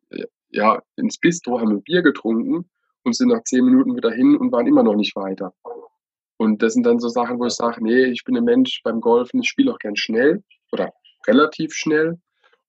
ja, 0.55 0.81
ins 0.97 1.19
Bistro, 1.19 1.61
haben 1.61 1.71
ein 1.71 1.83
Bier 1.83 2.03
getrunken 2.03 2.69
und 3.03 3.15
sind 3.15 3.29
nach 3.29 3.43
zehn 3.45 3.65
Minuten 3.65 3.97
wieder 3.97 4.11
hin 4.11 4.37
und 4.37 4.53
waren 4.53 4.67
immer 4.67 4.83
noch 4.83 4.95
nicht 4.95 5.15
weiter. 5.17 5.53
Und 6.37 6.63
das 6.63 6.75
sind 6.75 6.85
dann 6.85 6.99
so 6.99 7.09
Sachen, 7.09 7.39
wo 7.39 7.47
ich 7.47 7.55
sage, 7.55 7.83
nee, 7.83 8.05
ich 8.07 8.25
bin 8.25 8.37
ein 8.37 8.45
Mensch 8.45 8.81
beim 8.83 9.01
Golfen, 9.01 9.41
ich 9.41 9.49
spiele 9.49 9.73
auch 9.73 9.79
gern 9.79 9.97
schnell 9.97 10.43
oder 10.73 10.93
relativ 11.27 11.75
schnell. 11.75 12.19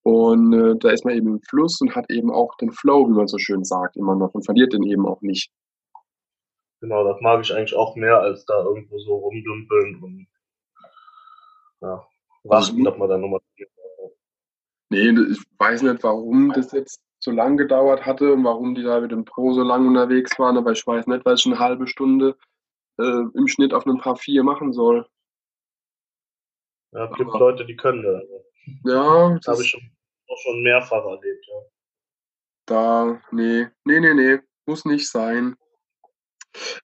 Und 0.06 0.54
äh, 0.54 0.76
da 0.78 0.92
ist 0.92 1.04
man 1.04 1.16
eben 1.16 1.28
im 1.30 1.42
Fluss 1.42 1.82
und 1.82 1.96
hat 1.96 2.12
eben 2.12 2.32
auch 2.32 2.56
den 2.58 2.72
Flow, 2.72 3.08
wie 3.08 3.14
man 3.14 3.28
so 3.28 3.40
schön 3.40 3.64
sagt, 3.64 3.98
immer 3.98 4.16
noch 4.16 4.36
und 4.36 4.46
verliert 4.46 4.72
den 4.72 4.84
eben 4.84 5.08
auch 5.08 5.22
nicht. 5.22 5.52
Genau, 6.80 7.04
das 7.04 7.20
mag 7.22 7.42
ich 7.42 7.52
eigentlich 7.52 7.76
auch 7.76 7.96
mehr, 7.96 8.20
als 8.20 8.46
da 8.46 8.64
irgendwo 8.64 9.00
so 9.00 9.16
rumdümpeln 9.16 10.04
und 10.04 10.28
ja, 11.82 12.08
warten, 12.44 12.84
dass 12.84 12.98
man 13.00 13.10
dann 13.10 13.22
nochmal. 13.22 13.40
Nee, 14.92 15.10
ich 15.10 15.44
weiß 15.58 15.82
nicht, 15.82 16.04
warum 16.04 16.54
das 16.54 16.72
jetzt 16.72 17.02
so 17.18 17.32
lang 17.32 17.58
gedauert 17.58 18.06
hatte 18.06 18.34
und 18.34 18.44
warum 18.44 18.76
die 18.76 18.84
da 18.84 19.00
mit 19.00 19.12
dem 19.12 19.26
Pro 19.26 19.54
so 19.54 19.64
lang 19.64 19.88
unterwegs 19.88 20.38
waren, 20.38 20.56
aber 20.56 20.74
ich 20.74 20.86
weiß 20.86 21.08
nicht, 21.08 21.26
weil 21.26 21.34
ich 21.34 21.48
eine 21.48 21.58
halbe 21.58 21.88
Stunde 21.88 22.38
äh, 23.00 23.24
im 23.34 23.48
Schnitt 23.48 23.74
auf 23.74 23.88
einem 23.88 23.98
Paar 23.98 24.18
4 24.18 24.44
machen 24.44 24.72
soll. 24.72 25.08
Ja, 26.92 27.06
es 27.10 27.18
gibt 27.18 27.32
aber, 27.32 27.40
Leute, 27.40 27.66
die 27.66 27.76
können 27.76 28.04
das. 28.04 28.22
Ja, 28.84 29.36
das 29.36 29.48
habe 29.48 29.62
ich 29.62 29.70
schon 29.70 29.82
auch 30.28 30.38
schon 30.38 30.64
mehrfach 30.64 31.06
erlebt, 31.06 31.46
ja. 31.48 31.62
Da, 32.68 33.22
nee, 33.32 33.68
nee, 33.84 34.00
nee, 34.00 34.14
nee, 34.14 34.40
muss 34.66 34.86
nicht 34.86 35.10
sein. 35.10 35.56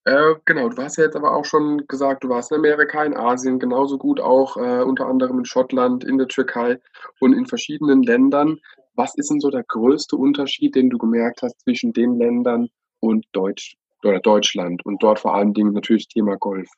Äh, 0.04 0.36
genau, 0.46 0.70
du 0.70 0.82
hast 0.82 0.98
ja 0.98 1.06
jetzt 1.06 1.16
aber 1.16 1.36
auch 1.36 1.46
schon 1.46 1.86
gesagt, 1.88 2.24
du 2.24 2.30
warst 2.30 2.52
in 2.52 2.58
Amerika, 2.58 3.04
in 3.04 3.16
Asien, 3.16 3.58
genauso 3.58 3.98
gut 3.98 4.20
auch 4.20 4.58
äh, 4.58 4.82
unter 4.84 5.08
anderem 5.08 5.40
in 5.40 5.46
Schottland, 5.46 6.04
in 6.04 6.18
der 6.18 6.28
Türkei 6.28 6.80
und 7.20 7.34
in 7.34 7.46
verschiedenen 7.46 8.04
Ländern. 8.04 8.60
Was 8.96 9.16
ist 9.16 9.32
denn 9.32 9.40
so 9.40 9.50
der 9.50 9.64
größte 9.64 10.18
Unterschied, 10.18 10.76
den 10.76 10.90
du 10.90 10.98
gemerkt 10.98 11.42
hast 11.42 11.60
zwischen 11.62 11.94
den 11.94 12.18
Ländern 12.18 12.70
und 13.00 13.26
Deutsch 13.32 13.78
oder 14.04 14.20
Deutschland 14.20 14.86
und 14.86 15.02
dort 15.02 15.20
vor 15.20 15.36
allen 15.36 15.54
Dingen 15.54 15.74
natürlich 15.74 16.08
Thema 16.08 16.36
Golf? 16.38 16.70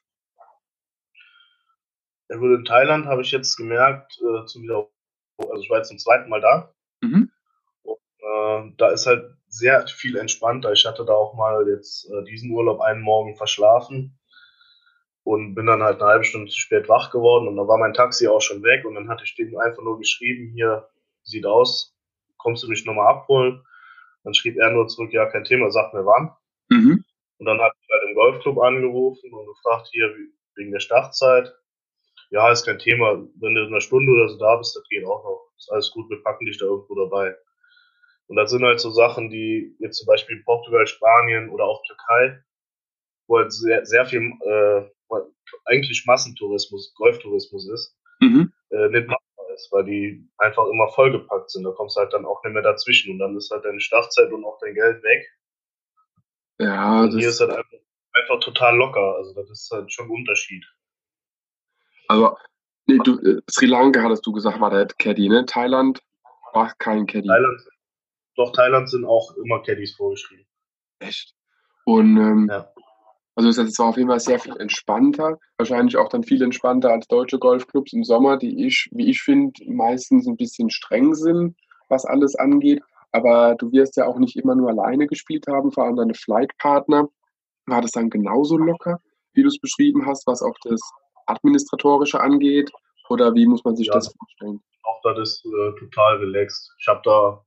Ja 2.30 2.38
gut, 2.38 2.58
in 2.58 2.66
Thailand 2.66 3.06
habe 3.06 3.22
ich 3.22 3.32
jetzt 3.32 3.56
gemerkt, 3.58 4.20
äh, 4.22 4.46
zum 4.46 4.64
wieder 4.64 4.88
also 5.38 5.62
ich 5.62 5.70
war 5.70 5.78
jetzt 5.78 5.90
zum 5.90 5.98
zweiten 5.98 6.30
Mal 6.30 6.42
da. 6.42 6.74
Mhm. 7.02 7.32
Und, 7.84 7.98
äh, 8.20 8.74
da 8.78 8.90
ist 8.92 9.08
halt 9.08 9.36
sehr 9.48 9.86
viel 9.88 10.18
entspannter. 10.18 10.72
Ich 10.72 10.86
hatte 10.86 11.06
da 11.06 11.14
auch 11.14 11.34
mal 11.36 11.68
jetzt 11.70 12.10
äh, 12.12 12.24
diesen 12.24 12.52
Urlaub 12.52 12.82
einen 12.82 13.02
Morgen 13.02 13.36
verschlafen 13.36 14.18
und 15.24 15.56
bin 15.56 15.66
dann 15.66 15.84
halt 15.84 16.02
eine 16.02 16.10
halbe 16.10 16.24
Stunde 16.24 16.52
zu 16.52 16.60
spät 16.60 16.90
wach 16.90 17.12
geworden 17.12 17.48
und 17.48 17.56
da 17.56 17.68
war 17.68 17.78
mein 17.78 17.94
Taxi 17.94 18.28
auch 18.28 18.42
schon 18.42 18.64
weg 18.64 18.86
und 18.86 18.96
dann 18.96 19.10
hatte 19.10 19.24
ich 19.24 19.36
dem 19.36 19.58
einfach 19.58 19.82
nur 19.84 19.98
geschrieben, 19.98 20.52
hier 20.54 20.90
sieht 21.24 21.46
aus, 21.46 21.96
kommst 22.38 22.64
du 22.64 22.68
mich 22.68 22.86
nochmal 22.86 23.08
abholen? 23.08 23.64
Dann 24.24 24.34
schrieb 24.34 24.58
er 24.58 24.72
nur 24.72 24.88
zurück, 24.88 25.14
ja, 25.14 25.26
kein 25.30 25.44
Thema, 25.44 25.70
sag 25.72 25.94
mir 25.94 26.06
wann. 26.06 26.32
Mhm. 26.70 27.04
Und 27.38 27.46
dann 27.46 27.62
hat 27.62 27.74
er 27.74 28.00
halt 28.00 28.10
im 28.10 28.16
Golfclub 28.16 28.58
angerufen 28.60 29.34
und 29.34 29.48
gefragt, 29.48 29.90
hier 29.92 30.14
wegen 30.56 30.72
der 30.72 30.80
Startzeit 30.80 31.54
ja, 32.34 32.52
ist 32.52 32.66
kein 32.66 32.80
Thema. 32.80 33.24
Wenn 33.36 33.54
du 33.54 33.62
in 33.62 33.68
einer 33.68 33.80
Stunde 33.80 34.12
oder 34.12 34.28
so 34.28 34.40
da 34.40 34.56
bist, 34.56 34.76
das 34.76 34.84
geht 34.90 35.06
auch 35.06 35.24
noch. 35.24 35.52
Ist 35.56 35.72
alles 35.72 35.92
gut, 35.92 36.10
wir 36.10 36.22
packen 36.24 36.48
dich 36.48 36.58
da 36.58 36.66
irgendwo 36.66 36.96
dabei. 36.96 37.36
Und 38.26 38.38
das 38.38 38.50
sind 38.50 38.64
halt 38.64 38.80
so 38.80 38.90
Sachen, 38.90 39.30
die 39.30 39.76
jetzt 39.78 39.98
zum 39.98 40.08
Beispiel 40.08 40.38
in 40.38 40.44
Portugal, 40.44 40.88
Spanien 40.88 41.50
oder 41.50 41.66
auch 41.66 41.84
Türkei, 41.86 42.44
wo 43.28 43.38
halt 43.38 43.54
sehr, 43.54 43.86
sehr 43.86 44.06
viel, 44.08 44.34
äh, 44.42 44.82
eigentlich 45.66 46.06
Massentourismus, 46.08 46.96
Golftourismus 46.96 47.70
ist, 47.70 47.96
mhm. 48.20 48.52
äh, 48.72 48.90
nicht 48.90 49.08
machbar 49.08 49.54
ist, 49.54 49.72
weil 49.72 49.84
die 49.84 50.28
einfach 50.40 50.66
immer 50.66 50.88
vollgepackt 50.88 51.52
sind. 51.52 51.64
Da 51.66 51.72
kommst 51.72 51.98
du 51.98 52.02
halt 52.02 52.14
dann 52.14 52.26
auch 52.26 52.44
nicht 52.44 52.54
mehr 52.54 52.64
dazwischen 52.64 53.12
und 53.12 53.20
dann 53.20 53.38
ist 53.38 53.52
halt 53.52 53.64
deine 53.64 53.80
Startzeit 53.80 54.32
und 54.32 54.44
auch 54.44 54.58
dein 54.60 54.74
Geld 54.74 55.04
weg. 55.04 55.30
Ja, 56.58 57.04
und 57.04 57.12
hier 57.12 57.30
ist 57.30 57.42
halt 57.42 57.52
einfach, 57.52 57.78
einfach 58.14 58.40
total 58.40 58.76
locker. 58.76 59.18
Also 59.18 59.36
das 59.36 59.52
ist 59.52 59.70
halt 59.72 59.94
schon 59.94 60.08
ein 60.08 60.12
Unterschied. 60.12 60.66
Also, 62.14 62.38
nee, 62.86 63.00
du, 63.04 63.20
äh, 63.22 63.42
Sri 63.50 63.66
Lanka 63.66 64.04
hattest 64.04 64.24
du 64.26 64.32
gesagt, 64.32 64.62
war 64.62 64.70
der 64.70 64.86
Caddy, 64.86 65.30
ne? 65.30 65.46
Thailand 65.48 66.00
war 66.54 66.72
kein 66.78 67.08
Caddy. 67.08 67.28
Thailand, 67.28 67.62
doch, 68.36 68.52
Thailand 68.52 68.88
sind 68.88 69.04
auch 69.04 69.36
immer 69.38 69.64
Caddies 69.64 69.96
vorgeschrieben. 69.96 70.46
Echt? 71.00 71.34
Und 71.86 72.18
ähm, 72.18 72.48
Ja. 72.52 72.72
also 73.36 73.50
es 73.50 73.80
war 73.80 73.88
auf 73.88 73.98
jeden 73.98 74.10
Fall 74.10 74.20
sehr 74.20 74.38
viel 74.38 74.56
entspannter, 74.58 75.40
wahrscheinlich 75.58 75.98
auch 75.98 76.08
dann 76.08 76.24
viel 76.24 76.44
entspannter 76.44 76.92
als 76.92 77.08
deutsche 77.08 77.40
Golfclubs 77.40 77.94
im 77.94 78.04
Sommer, 78.04 78.38
die 78.38 78.64
ich, 78.68 78.90
wie 78.92 79.10
ich 79.10 79.24
finde, 79.24 79.60
meistens 79.66 80.28
ein 80.28 80.38
bisschen 80.38 80.70
streng 80.70 81.16
sind, 81.16 81.56
was 81.90 82.06
alles 82.06 82.36
angeht. 82.36 82.84
Aber 83.12 83.56
du 83.56 83.72
wirst 83.72 83.98
ja 83.98 84.06
auch 84.06 84.20
nicht 84.20 84.36
immer 84.36 84.54
nur 84.54 84.70
alleine 84.70 85.08
gespielt 85.08 85.48
haben, 85.48 85.72
vor 85.72 85.86
allem 85.86 85.96
deine 85.96 86.14
Flightpartner. 86.14 87.10
War 87.66 87.82
das 87.82 87.92
dann 87.92 88.12
genauso 88.12 88.58
locker, 88.58 89.00
wie 89.34 89.42
du 89.42 89.48
es 89.48 89.60
beschrieben 89.60 90.06
hast, 90.06 90.28
was 90.28 90.44
auch 90.44 90.56
das 90.64 90.80
Administratorische 91.28 92.20
angeht? 92.20 92.72
Oder 93.10 93.34
wie 93.36 93.46
muss 93.46 93.64
man 93.64 93.76
sich 93.76 93.88
Ja. 93.88 93.94
das 93.94 94.14
vorstellen? 94.18 94.62
Auch 94.84 95.02
das 95.04 95.20
ist 95.20 95.46
äh, 95.46 95.80
total 95.80 96.18
relaxed. 96.18 96.74
Ich 96.80 96.88
habe 96.88 97.02
da 97.04 97.46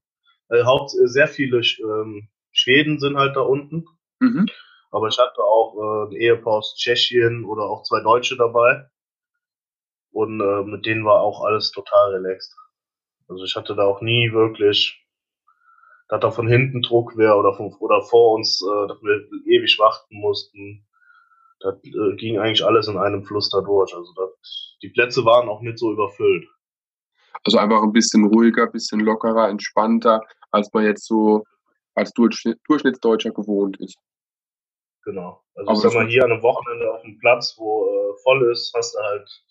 äh, 0.54 0.64
haupt, 0.64 0.92
äh, 0.94 1.06
sehr 1.08 1.28
viele 1.28 1.58
ähm, 1.58 2.28
Schweden 2.52 2.98
sind 2.98 3.16
halt 3.16 3.36
da 3.36 3.40
unten, 3.40 3.86
Mhm. 4.20 4.46
aber 4.90 5.08
ich 5.08 5.18
hatte 5.18 5.42
auch 5.42 5.74
äh, 5.76 6.08
ein 6.08 6.12
Ehepaar 6.12 6.54
aus 6.54 6.74
Tschechien 6.76 7.44
oder 7.44 7.64
auch 7.64 7.82
zwei 7.82 8.00
Deutsche 8.00 8.36
dabei. 8.36 8.88
Und 10.12 10.40
äh, 10.40 10.62
mit 10.62 10.86
denen 10.86 11.04
war 11.04 11.20
auch 11.20 11.44
alles 11.44 11.70
total 11.72 12.14
relaxed. 12.14 12.54
Also 13.28 13.44
ich 13.44 13.54
hatte 13.56 13.74
da 13.74 13.84
auch 13.84 14.00
nie 14.00 14.32
wirklich, 14.32 15.04
dass 16.08 16.20
da 16.20 16.30
von 16.30 16.48
hinten 16.48 16.80
Druck 16.80 17.16
wäre 17.18 17.34
oder, 17.34 17.52
von, 17.54 17.74
oder 17.80 18.00
vor 18.02 18.34
uns, 18.36 18.62
äh, 18.62 18.88
dass 18.88 19.02
wir 19.02 19.28
ewig 19.46 19.78
warten 19.78 20.16
mussten. 20.20 20.85
Das 21.60 21.74
äh, 21.84 22.16
ging 22.16 22.38
eigentlich 22.38 22.64
alles 22.64 22.88
in 22.88 22.98
einem 22.98 23.24
Fluss 23.24 23.50
da 23.50 23.60
durch. 23.60 23.94
Also 23.94 24.12
das, 24.14 24.76
die 24.82 24.90
Plätze 24.90 25.24
waren 25.24 25.48
auch 25.48 25.60
nicht 25.62 25.78
so 25.78 25.92
überfüllt. 25.92 26.46
Also 27.44 27.58
einfach 27.58 27.82
ein 27.82 27.92
bisschen 27.92 28.26
ruhiger, 28.26 28.64
ein 28.64 28.72
bisschen 28.72 29.00
lockerer, 29.00 29.48
entspannter, 29.48 30.20
als 30.50 30.72
man 30.72 30.84
jetzt 30.84 31.06
so 31.06 31.44
als 31.94 32.12
Durchschnitt, 32.12 32.58
Durchschnittsdeutscher 32.68 33.30
gewohnt 33.30 33.78
ist. 33.80 33.96
Genau. 35.04 35.42
Also 35.54 35.70
Aber 35.70 35.76
ich 35.76 35.82
sag 35.82 35.94
mal, 35.94 36.08
hier 36.08 36.24
an 36.24 36.32
einem 36.32 36.42
Wochenende 36.42 36.92
auf 36.92 37.02
dem 37.02 37.18
Platz, 37.18 37.54
wo 37.56 37.86
äh, 37.86 38.22
voll 38.22 38.50
ist, 38.50 38.72
hast 38.74 38.94
du 38.94 38.98
halt 38.98 39.44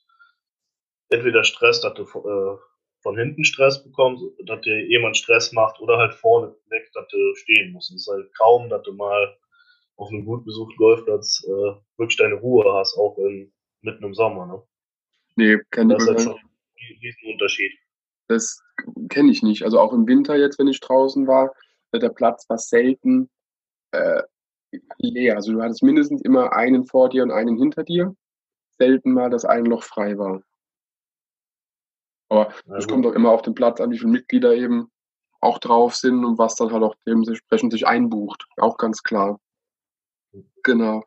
entweder 1.09 1.43
Stress, 1.43 1.81
dass 1.81 1.93
du 1.93 2.03
äh, 2.03 2.57
von 3.01 3.17
hinten 3.17 3.43
Stress 3.45 3.83
bekommst, 3.83 4.23
dass 4.45 4.61
dir 4.61 4.85
jemand 4.87 5.15
Stress 5.15 5.51
macht, 5.53 5.79
oder 5.79 5.97
halt 5.97 6.13
vorne 6.13 6.55
weg, 6.69 6.89
dass 6.93 7.07
du 7.07 7.35
stehen 7.35 7.71
musst. 7.71 7.91
Es 7.91 8.01
ist 8.01 8.11
halt 8.11 8.35
kaum, 8.35 8.69
dass 8.69 8.83
du 8.83 8.93
mal 8.93 9.37
auf 9.97 10.09
einem 10.09 10.25
gut 10.25 10.45
besuchten 10.45 10.75
Golfplatz 10.77 11.43
äh, 11.47 11.75
wirklich 11.97 12.17
deine 12.17 12.35
Ruhe 12.35 12.65
hast, 12.73 12.97
auch 12.97 13.17
in, 13.17 13.51
mitten 13.81 14.03
im 14.03 14.13
Sommer. 14.13 14.45
Ne? 14.45 14.63
Nee, 15.35 15.57
kenne 15.71 15.93
Das 15.93 16.03
ist 16.03 16.09
halt 16.09 16.19
ich, 16.19 16.25
schon 16.25 16.35
ein 16.35 16.99
Riesenunterschied. 17.01 17.71
das 18.27 18.61
kenn 19.09 19.29
ich 19.29 19.43
nicht. 19.43 19.63
Also 19.63 19.79
auch 19.79 19.93
im 19.93 20.07
Winter 20.07 20.35
jetzt, 20.35 20.59
wenn 20.59 20.67
ich 20.67 20.79
draußen 20.79 21.27
war, 21.27 21.53
äh, 21.91 21.99
der 21.99 22.09
Platz 22.09 22.49
war 22.49 22.57
selten 22.57 23.29
äh, 23.91 24.23
leer. 24.97 25.35
Also 25.35 25.53
du 25.53 25.61
hattest 25.61 25.83
mindestens 25.83 26.21
immer 26.21 26.53
einen 26.53 26.85
vor 26.85 27.09
dir 27.09 27.23
und 27.23 27.31
einen 27.31 27.57
hinter 27.57 27.83
dir. 27.83 28.15
Selten 28.77 29.13
mal, 29.13 29.29
dass 29.29 29.45
ein 29.45 29.65
Loch 29.65 29.83
frei 29.83 30.17
war. 30.17 30.41
Aber 32.29 32.49
es 32.77 32.85
gut. 32.85 32.89
kommt 32.89 33.05
auch 33.05 33.13
immer 33.13 33.31
auf 33.31 33.43
den 33.43 33.53
Platz 33.53 33.79
an, 33.79 33.91
wie 33.91 33.97
viele 33.97 34.11
Mitglieder 34.11 34.53
eben 34.53 34.91
auch 35.39 35.59
drauf 35.59 35.95
sind 35.95 36.25
und 36.25 36.37
was 36.37 36.55
dann 36.55 36.71
halt 36.71 36.83
auch 36.83 36.95
dementsprechend 37.05 37.71
sich 37.71 37.87
einbucht. 37.87 38.45
Auch 38.57 38.77
ganz 38.77 39.03
klar. 39.03 39.39
Genau. 40.65 41.03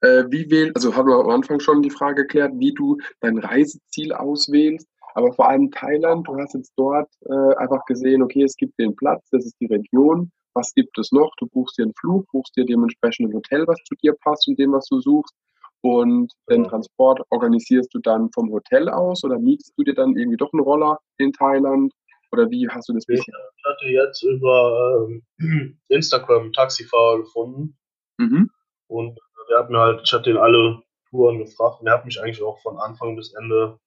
Äh, 0.00 0.24
wie 0.30 0.50
wählt, 0.50 0.74
also 0.74 0.96
haben 0.96 1.08
wir 1.08 1.20
am 1.20 1.28
Anfang 1.28 1.60
schon 1.60 1.82
die 1.82 1.90
Frage 1.90 2.22
geklärt, 2.22 2.52
wie 2.56 2.72
du 2.72 2.96
dein 3.20 3.38
Reiseziel 3.38 4.12
auswählst, 4.14 4.88
aber 5.14 5.34
vor 5.34 5.48
allem 5.48 5.70
Thailand, 5.70 6.26
du 6.26 6.36
hast 6.38 6.54
jetzt 6.54 6.72
dort 6.76 7.10
äh, 7.26 7.56
einfach 7.56 7.84
gesehen, 7.84 8.22
okay, 8.22 8.42
es 8.42 8.56
gibt 8.56 8.78
den 8.78 8.96
Platz, 8.96 9.28
das 9.30 9.44
ist 9.44 9.60
die 9.60 9.66
Region, 9.66 10.32
was 10.54 10.72
gibt 10.72 10.98
es 10.98 11.12
noch? 11.12 11.30
Du 11.36 11.46
buchst 11.46 11.76
dir 11.78 11.82
einen 11.82 11.94
Flug, 11.94 12.26
buchst 12.32 12.56
dir 12.56 12.64
dementsprechend 12.64 13.28
ein 13.28 13.34
Hotel, 13.34 13.66
was 13.66 13.78
zu 13.84 13.94
dir 13.96 14.14
passt 14.14 14.48
und 14.48 14.58
dem, 14.58 14.72
was 14.72 14.86
du 14.86 14.98
suchst 15.00 15.34
und 15.82 16.32
den. 16.48 16.64
Transport 16.64 17.20
organisierst 17.28 17.92
du 17.92 17.98
dann 17.98 18.30
vom 18.32 18.50
Hotel 18.50 18.88
aus 18.88 19.24
oder 19.24 19.38
mietst 19.38 19.74
du 19.76 19.84
dir 19.84 19.94
dann 19.94 20.16
irgendwie 20.16 20.38
doch 20.38 20.52
einen 20.54 20.62
Roller 20.62 20.98
in 21.18 21.32
Thailand 21.32 21.92
oder 22.30 22.50
wie 22.50 22.66
hast 22.66 22.88
du 22.88 22.94
das 22.94 23.04
Ich 23.06 23.20
hatte 23.20 23.86
jetzt 23.88 24.22
über 24.22 25.06
ähm, 25.38 25.78
Instagram 25.88 26.52
Taxifahrer 26.54 27.18
gefunden, 27.18 27.76
Mhm. 28.18 28.50
Und 28.92 29.18
der 29.48 29.58
hat 29.58 29.70
mir 29.70 29.78
halt, 29.78 30.02
ich 30.04 30.12
hatte 30.12 30.30
ihn 30.30 30.36
alle 30.36 30.82
Touren 31.10 31.38
gefragt 31.38 31.80
und 31.80 31.86
der 31.86 31.94
hat 31.94 32.04
mich 32.04 32.20
eigentlich 32.20 32.42
auch 32.42 32.60
von 32.60 32.78
Anfang 32.78 33.16
bis 33.16 33.32
Ende, 33.34 33.78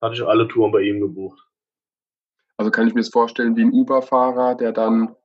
hatte 0.00 0.14
ich 0.14 0.22
alle 0.22 0.48
Touren 0.48 0.72
bei 0.72 0.80
ihm 0.80 1.00
gebucht. 1.00 1.38
Also 2.56 2.70
kann 2.70 2.88
ich 2.88 2.94
mir 2.94 3.00
das 3.00 3.10
vorstellen 3.10 3.56
wie 3.56 3.62
ein 3.62 3.72
Uber-Fahrer, 3.72 4.54
der 4.54 4.72
dann 4.72 5.16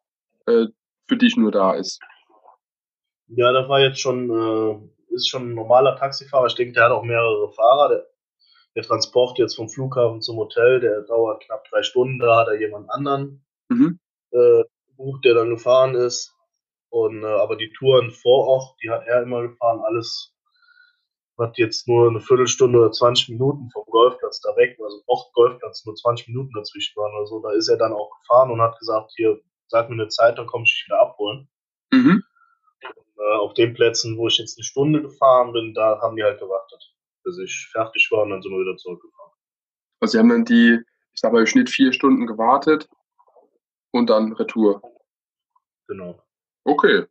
äh, 0.46 0.68
für 1.08 1.18
dich 1.18 1.36
nur 1.36 1.52
da 1.52 1.74
ist. 1.74 2.00
Ja, 3.28 3.52
das 3.52 3.68
war 3.68 3.80
jetzt 3.80 4.00
schon, 4.00 4.30
äh, 4.30 5.14
ist 5.14 5.30
schon 5.30 5.50
ein 5.50 5.56
normaler 5.56 5.96
Taxifahrer. 5.98 6.48
Ich 6.48 6.56
denke, 6.56 6.74
der 6.74 6.86
hat 6.86 6.92
auch 6.92 7.04
mehrere 7.04 7.52
Fahrer. 7.52 7.90
Der, 7.90 8.06
der 8.76 8.84
Transport 8.84 9.38
jetzt 9.38 9.56
vom 9.56 9.70
Flughafen 9.70 10.22
zum 10.22 10.38
Hotel, 10.38 10.80
der 10.80 11.02
dauert 11.02 11.44
knapp 11.44 11.64
drei 11.70 11.82
Stunden. 11.84 12.20
Da 12.20 12.40
hat 12.40 12.48
er 12.48 12.60
jemand 12.60 12.90
anderen 12.90 13.44
Mhm. 13.70 14.00
äh, 14.32 14.64
gebucht, 14.88 15.26
der 15.26 15.34
dann 15.34 15.50
gefahren 15.50 15.96
ist. 15.96 16.35
Und 16.96 17.24
äh, 17.24 17.28
aber 17.28 17.58
die 17.58 17.74
Touren 17.74 18.10
vor 18.10 18.48
Ort, 18.48 18.78
die 18.82 18.90
hat 18.90 19.06
er 19.06 19.24
immer 19.24 19.42
gefahren, 19.42 19.82
alles 19.82 20.34
was 21.36 21.52
jetzt 21.58 21.90
nur 21.90 22.08
eine 22.08 22.22
Viertelstunde 22.22 22.80
oder 22.80 22.90
20 22.90 23.32
Minuten 23.32 23.70
vom 23.74 23.84
Golfplatz 23.88 24.40
da 24.40 24.56
weg, 24.56 24.80
also 24.82 25.04
auch 25.08 25.34
Golfplatz 25.34 25.86
nur 25.86 25.94
20 25.94 26.30
Minuten 26.30 26.54
dazwischen 26.56 26.96
waren 26.96 27.14
oder 27.14 27.28
so, 27.28 27.42
da 27.42 27.52
ist 27.52 27.68
er 27.68 27.76
dann 27.76 27.92
auch 27.92 28.10
gefahren 28.22 28.50
und 28.50 28.62
hat 28.62 28.80
gesagt, 28.80 29.12
hier, 29.18 29.42
sag 29.68 29.90
mir 29.90 29.96
eine 29.96 30.08
Zeit, 30.08 30.38
dann 30.38 30.48
komme 30.48 30.64
ich 30.64 30.72
dich 30.72 30.86
wieder 30.88 31.02
abholen. 31.02 31.50
Mhm. 31.92 32.24
Äh, 33.18 33.36
auf 33.40 33.54
den 33.56 33.74
Plätzen, 33.74 34.18
wo 34.18 34.30
ich 34.30 34.38
jetzt 34.38 34.58
eine 34.58 34.64
Stunde 34.64 35.02
gefahren 35.02 35.52
bin, 35.52 35.74
da 35.74 36.00
haben 36.00 36.16
die 36.16 36.24
halt 36.24 36.40
gewartet, 36.40 36.96
bis 37.26 37.38
ich 37.40 37.68
fertig 37.74 38.08
war 38.10 38.24
und 38.24 38.30
dann 38.30 38.42
sind 38.42 38.54
wir 38.54 38.62
wieder 38.62 38.78
zurückgefahren. 38.78 39.34
Also 40.00 40.14
sie 40.14 40.20
haben 40.20 40.30
dann 40.30 40.46
die, 40.46 40.80
ich 41.14 41.20
sag 41.20 41.34
mal, 41.34 41.42
im 41.42 41.46
Schnitt 41.46 41.70
vier 41.70 41.92
Stunden 41.92 42.26
gewartet 42.26 42.88
und 43.92 44.10
dann 44.10 44.32
Retour. 44.32 44.82
Genau. 45.90 46.25
Okay. 46.66 47.06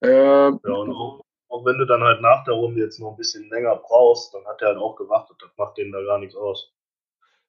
Äh, 0.00 0.08
Ja, 0.10 0.48
und 0.48 0.92
auch, 0.92 1.20
auch 1.48 1.64
wenn 1.64 1.78
du 1.78 1.86
dann 1.86 2.02
halt 2.02 2.20
nach 2.20 2.44
der 2.44 2.54
Runde 2.54 2.80
jetzt 2.80 2.98
noch 2.98 3.10
ein 3.12 3.16
bisschen 3.16 3.48
länger 3.48 3.76
brauchst, 3.76 4.34
dann 4.34 4.44
hat 4.46 4.60
er 4.60 4.68
halt 4.68 4.78
auch 4.78 4.96
gewartet, 4.96 5.36
das 5.40 5.50
macht 5.56 5.78
denen 5.78 5.92
da 5.92 6.02
gar 6.02 6.18
nichts 6.18 6.34
aus. 6.36 6.72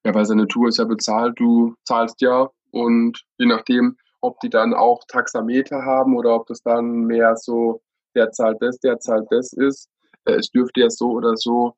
ja, 0.06 0.14
weil 0.14 0.26
seine 0.26 0.48
Tour 0.48 0.68
ist 0.70 0.78
ja 0.78 0.86
bezahlt, 0.86 1.40
du 1.40 1.76
zahlst 1.86 2.22
ja 2.22 2.50
und 2.72 3.24
je 3.38 3.48
nachdem, 3.48 3.98
ob 4.22 4.40
die 4.42 4.50
dann 4.50 4.74
auch 4.74 5.04
Taxameter 5.08 5.84
haben 5.84 6.16
oder 6.16 6.36
ob 6.36 6.48
das 6.48 6.62
dann 6.62 7.06
mehr 7.06 7.36
so, 7.36 7.82
der 8.16 8.32
zahlt 8.32 8.62
das, 8.62 8.80
der 8.80 9.00
zahlt 9.00 9.28
das 9.32 9.54
ist. 9.54 9.90
Äh, 10.26 10.34
es 10.36 10.50
dürfte 10.52 10.82
ja 10.82 10.90
so 10.90 11.12
oder 11.12 11.36
so 11.36 11.74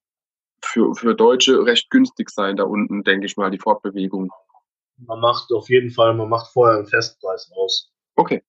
für, 0.61 0.93
für 0.95 1.15
Deutsche 1.15 1.65
recht 1.65 1.89
günstig 1.89 2.29
sein, 2.29 2.57
da 2.57 2.63
unten, 2.63 3.03
denke 3.03 3.25
ich 3.25 3.37
mal, 3.37 3.49
die 3.51 3.59
Fortbewegung. 3.59 4.31
Man 4.97 5.19
macht 5.19 5.51
auf 5.51 5.69
jeden 5.69 5.91
Fall, 5.91 6.13
man 6.13 6.29
macht 6.29 6.51
vorher 6.53 6.77
einen 6.77 6.87
Festpreis 6.87 7.51
aus. 7.55 7.91
Okay. 8.15 8.43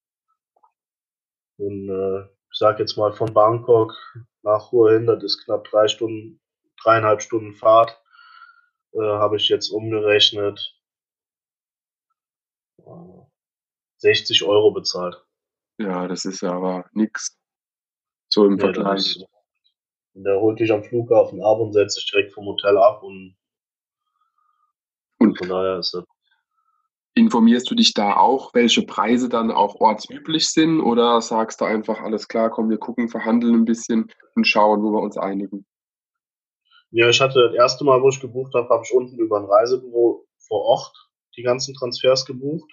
Und 1.59 1.89
äh, 1.89 2.23
ich 2.23 2.59
sag 2.59 2.79
jetzt 2.79 2.97
mal 2.97 3.13
von 3.13 3.33
Bangkok 3.33 3.95
nach 4.43 4.71
Hua 4.73 4.93
Hin, 4.93 5.07
das 5.07 5.23
ist 5.23 5.45
knapp 5.45 5.65
drei 5.65 5.89
Stunden, 5.89 6.41
dreieinhalb 6.83 7.23
Stunden 7.23 7.55
Fahrt, 7.55 8.01
äh, 8.93 8.99
habe 9.01 9.37
ich 9.37 9.49
jetzt 9.49 9.71
umgerechnet 9.71 10.79
äh, 12.79 13.23
60 13.99 14.45
Euro 14.45 14.71
bezahlt. 14.73 15.23
Ja, 15.79 16.07
das 16.09 16.25
ist 16.25 16.41
ja 16.43 16.53
aber 16.53 16.89
nix. 16.93 17.39
So 18.29 18.47
im 18.47 18.55
Nee, 18.55 18.61
Vergleich. 18.61 19.19
und 20.15 20.25
der 20.25 20.41
holt 20.41 20.59
dich 20.61 20.73
am 20.73 20.85
Flughafen 20.85 21.43
ab 21.43 21.59
und 21.59 21.73
setzt 21.73 21.97
dich 21.99 22.11
direkt 22.11 22.33
vom 22.33 22.47
Hotel 22.47 22.77
ab 22.79 23.03
und 23.03 23.37
Und 25.19 25.37
von 25.39 25.49
daher 25.49 25.79
ist 25.79 25.95
das 25.95 26.05
informierst 27.17 27.69
du 27.71 27.75
dich 27.75 27.95
da 27.95 28.17
auch, 28.17 28.53
welche 28.55 28.83
Preise 28.83 29.29
dann 29.29 29.51
auch 29.51 29.77
ortsüblich 29.81 30.47
sind 30.47 30.81
oder 30.81 31.21
sagst 31.23 31.61
du 31.61 31.65
einfach, 31.65 32.01
alles 32.01 32.29
klar, 32.29 32.51
komm, 32.51 32.69
wir 32.69 32.79
gucken, 32.79 33.09
verhandeln 33.09 33.55
ein 33.55 33.65
bisschen 33.65 34.13
und 34.35 34.47
schauen, 34.47 34.83
wo 34.83 34.93
wir 34.93 35.01
uns 35.01 35.17
einigen? 35.17 35.67
Ja, 36.91 37.09
ich 37.09 37.21
hatte 37.21 37.41
das 37.49 37.55
erste 37.55 37.85
Mal, 37.85 38.03
wo 38.03 38.11
ich 38.11 38.21
gebucht 38.21 38.55
habe, 38.55 38.69
habe 38.69 38.83
ich 38.85 38.95
unten 38.95 39.19
über 39.19 39.39
ein 39.39 39.47
Reisebüro 39.47 40.27
vor 40.47 40.63
Ort 40.63 40.95
die 41.37 41.43
ganzen 41.43 41.75
Transfers 41.75 42.25
gebucht. 42.27 42.71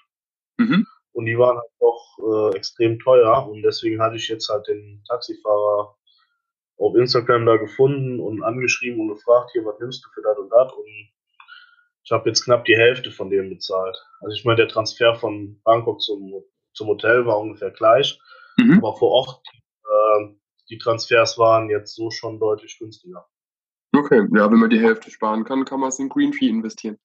Mhm. 0.57 0.85
Und 1.13 1.25
die 1.25 1.37
waren 1.37 1.57
halt 1.57 1.71
doch 1.79 2.17
äh, 2.19 2.57
extrem 2.57 2.99
teuer. 2.99 3.47
Und 3.47 3.61
deswegen 3.61 4.01
hatte 4.01 4.15
ich 4.15 4.27
jetzt 4.27 4.49
halt 4.49 4.67
den 4.67 5.03
Taxifahrer 5.07 5.95
auf 6.77 6.95
Instagram 6.95 7.45
da 7.45 7.57
gefunden 7.57 8.19
und 8.19 8.43
angeschrieben 8.43 8.99
und 8.99 9.09
gefragt, 9.09 9.51
hier, 9.53 9.63
was 9.65 9.79
nimmst 9.79 10.03
du 10.05 10.09
für 10.13 10.21
das 10.21 10.37
und 10.37 10.49
das? 10.49 10.73
Und 10.73 11.09
ich 12.03 12.11
habe 12.11 12.29
jetzt 12.29 12.43
knapp 12.43 12.65
die 12.65 12.75
Hälfte 12.75 13.11
von 13.11 13.29
dem 13.29 13.49
bezahlt. 13.49 13.97
Also 14.21 14.33
ich 14.35 14.43
meine, 14.45 14.57
der 14.57 14.67
Transfer 14.67 15.15
von 15.15 15.59
Bangkok 15.63 16.01
zum, 16.01 16.43
zum 16.73 16.87
Hotel 16.87 17.25
war 17.25 17.39
ungefähr 17.39 17.71
gleich. 17.71 18.19
Mhm. 18.57 18.79
Aber 18.79 18.95
vor 18.97 19.11
Ort, 19.11 19.41
äh, 19.83 20.33
die 20.69 20.77
Transfers 20.77 21.37
waren 21.37 21.69
jetzt 21.69 21.95
so 21.95 22.11
schon 22.11 22.39
deutlich 22.39 22.77
günstiger. 22.77 23.25
Okay, 23.95 24.27
ja, 24.35 24.51
wenn 24.51 24.59
man 24.59 24.69
die 24.69 24.79
Hälfte 24.79 25.11
sparen 25.11 25.43
kann, 25.43 25.65
kann 25.65 25.79
man 25.79 25.89
es 25.89 25.99
in 25.99 26.09
Green 26.09 26.33
Fee 26.33 26.49
investieren. 26.49 26.97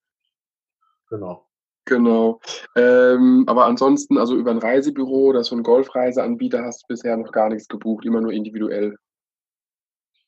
Genau. 1.11 1.46
Genau. 1.84 2.40
Ähm, 2.76 3.44
aber 3.46 3.64
ansonsten, 3.64 4.18
also 4.18 4.37
über 4.37 4.50
ein 4.50 4.58
Reisebüro 4.58 5.28
oder 5.28 5.42
so 5.42 5.54
einen 5.54 5.64
Golfreiseanbieter 5.64 6.62
hast 6.62 6.82
du 6.82 6.87
bisher 6.88 7.16
noch 7.16 7.32
gar 7.32 7.48
nichts 7.48 7.68
gebucht, 7.68 8.04
immer 8.04 8.20
nur 8.20 8.32
individuell. 8.32 8.96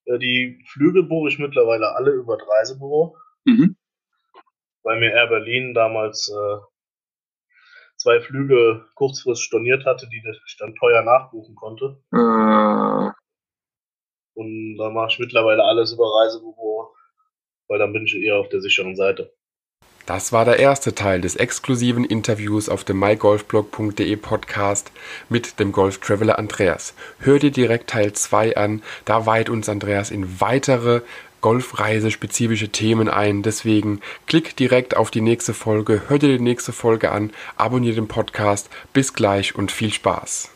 Äh, 0.07 0.19
die 0.19 0.65
Flüge 0.69 1.03
buche 1.03 1.29
ich 1.29 1.39
mittlerweile 1.39 1.95
alle 1.97 2.13
über 2.13 2.39
das 2.39 2.49
Reisebüro. 2.49 3.17
Mhm. 3.45 3.77
Weil 4.83 5.01
mir 5.01 5.13
Air 5.13 5.29
Berlin 5.29 5.75
damals 5.75 6.29
äh, 6.29 6.59
zwei 7.97 8.21
Flüge 8.21 8.87
kurzfristig 8.95 9.47
storniert 9.47 9.85
hatte, 9.85 10.09
die 10.09 10.23
ich 10.47 10.57
dann 10.59 10.75
teuer 10.75 11.03
nachbuchen 11.03 11.55
konnte. 11.55 12.03
Äh. 12.13 13.11
Und 14.35 14.77
da 14.79 14.91
mache 14.91 15.09
ich 15.11 15.19
mittlerweile 15.19 15.65
alles 15.65 15.93
über 15.93 16.05
Reisebüro, 16.05 16.95
weil 17.69 17.79
dann 17.79 17.93
bin 17.93 18.05
ich 18.05 18.15
eher 18.15 18.37
auf 18.37 18.49
der 18.49 18.61
sicheren 18.61 18.97
Seite. 18.97 19.33
Das 20.07 20.33
war 20.33 20.45
der 20.45 20.59
erste 20.59 20.95
Teil 20.95 21.21
des 21.21 21.37
exklusiven 21.37 22.05
Interviews 22.05 22.69
auf 22.69 22.83
dem 22.83 22.99
mygolfblog.de 22.99 24.17
Podcast 24.17 24.91
mit 25.29 25.61
dem 25.61 25.71
Golf 25.71 25.99
Traveler 25.99 26.39
Andreas. 26.39 26.95
Hör 27.21 27.39
dir 27.39 27.53
direkt 27.53 27.91
Teil 27.91 28.13
2 28.13 28.57
an, 28.57 28.83
da 29.05 29.27
weiht 29.27 29.51
uns 29.51 29.69
Andreas 29.69 30.11
in 30.11 30.41
weitere 30.41 31.03
Golfreise-spezifische 31.41 32.71
Themen 32.71 33.09
ein. 33.09 33.43
Deswegen 33.43 34.01
klick 34.27 34.57
direkt 34.57 34.97
auf 34.97 35.11
die 35.11 35.21
nächste 35.21 35.55
Folge, 35.55 36.03
hör 36.09 36.19
dir 36.19 36.37
die 36.37 36.43
nächste 36.43 36.73
Folge 36.73 37.11
an, 37.13 37.31
abonniere 37.57 37.97
den 37.97 38.09
Podcast. 38.09 38.71
Bis 38.93 39.15
gleich 39.15 39.55
und 39.55 39.73
viel 39.73 39.93
Spaß. 39.93 40.51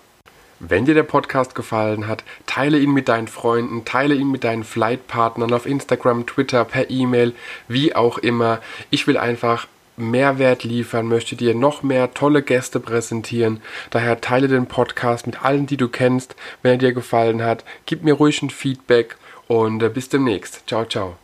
Wenn 0.61 0.85
dir 0.85 0.94
der 0.94 1.03
Podcast 1.03 1.55
gefallen 1.55 2.07
hat, 2.07 2.25
teile 2.47 2.79
ihn 2.79 2.92
mit 2.92 3.09
deinen 3.09 3.29
Freunden, 3.29 3.85
teile 3.85 4.14
ihn 4.14 4.31
mit 4.31 4.44
deinen 4.44 4.64
Flightpartnern 4.64 5.53
auf 5.53 5.66
Instagram, 5.66 6.27
Twitter, 6.27 6.64
per 6.64 6.90
E-Mail, 6.90 7.35
wie 7.68 7.94
auch 7.94 8.18
immer. 8.18 8.61
Ich 8.90 9.07
will 9.07 9.18
einfach 9.18 9.66
Mehrwert 9.97 10.64
liefern, 10.64 11.07
möchte 11.07 11.37
dir 11.37 11.55
noch 11.55 11.83
mehr 11.83 12.14
tolle 12.14 12.42
Gäste 12.42 12.81
präsentieren. 12.81 13.61
Daher 13.90 14.20
teile 14.20 14.49
den 14.49 14.66
Podcast 14.66 15.27
mit 15.27 15.44
allen, 15.44 15.66
die 15.66 15.77
du 15.77 15.88
kennst. 15.88 16.35
Wenn 16.62 16.73
er 16.73 16.79
dir 16.79 16.92
gefallen 16.92 17.42
hat, 17.42 17.64
gib 17.87 18.03
mir 18.03 18.14
ruhig 18.14 18.42
ein 18.42 18.51
Feedback 18.51 19.16
und 19.48 19.83
äh, 19.83 19.88
bis 19.88 20.09
demnächst. 20.09 20.62
Ciao, 20.66 20.85
ciao. 20.85 21.16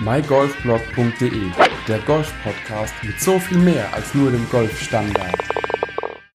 mygolfblog.de, 0.00 1.50
der 1.88 1.98
Golf-Podcast 2.00 2.94
mit 3.02 3.20
so 3.20 3.38
viel 3.38 3.58
mehr 3.58 3.92
als 3.94 4.14
nur 4.14 4.30
dem 4.30 4.48
Golfstandard. 4.50 5.61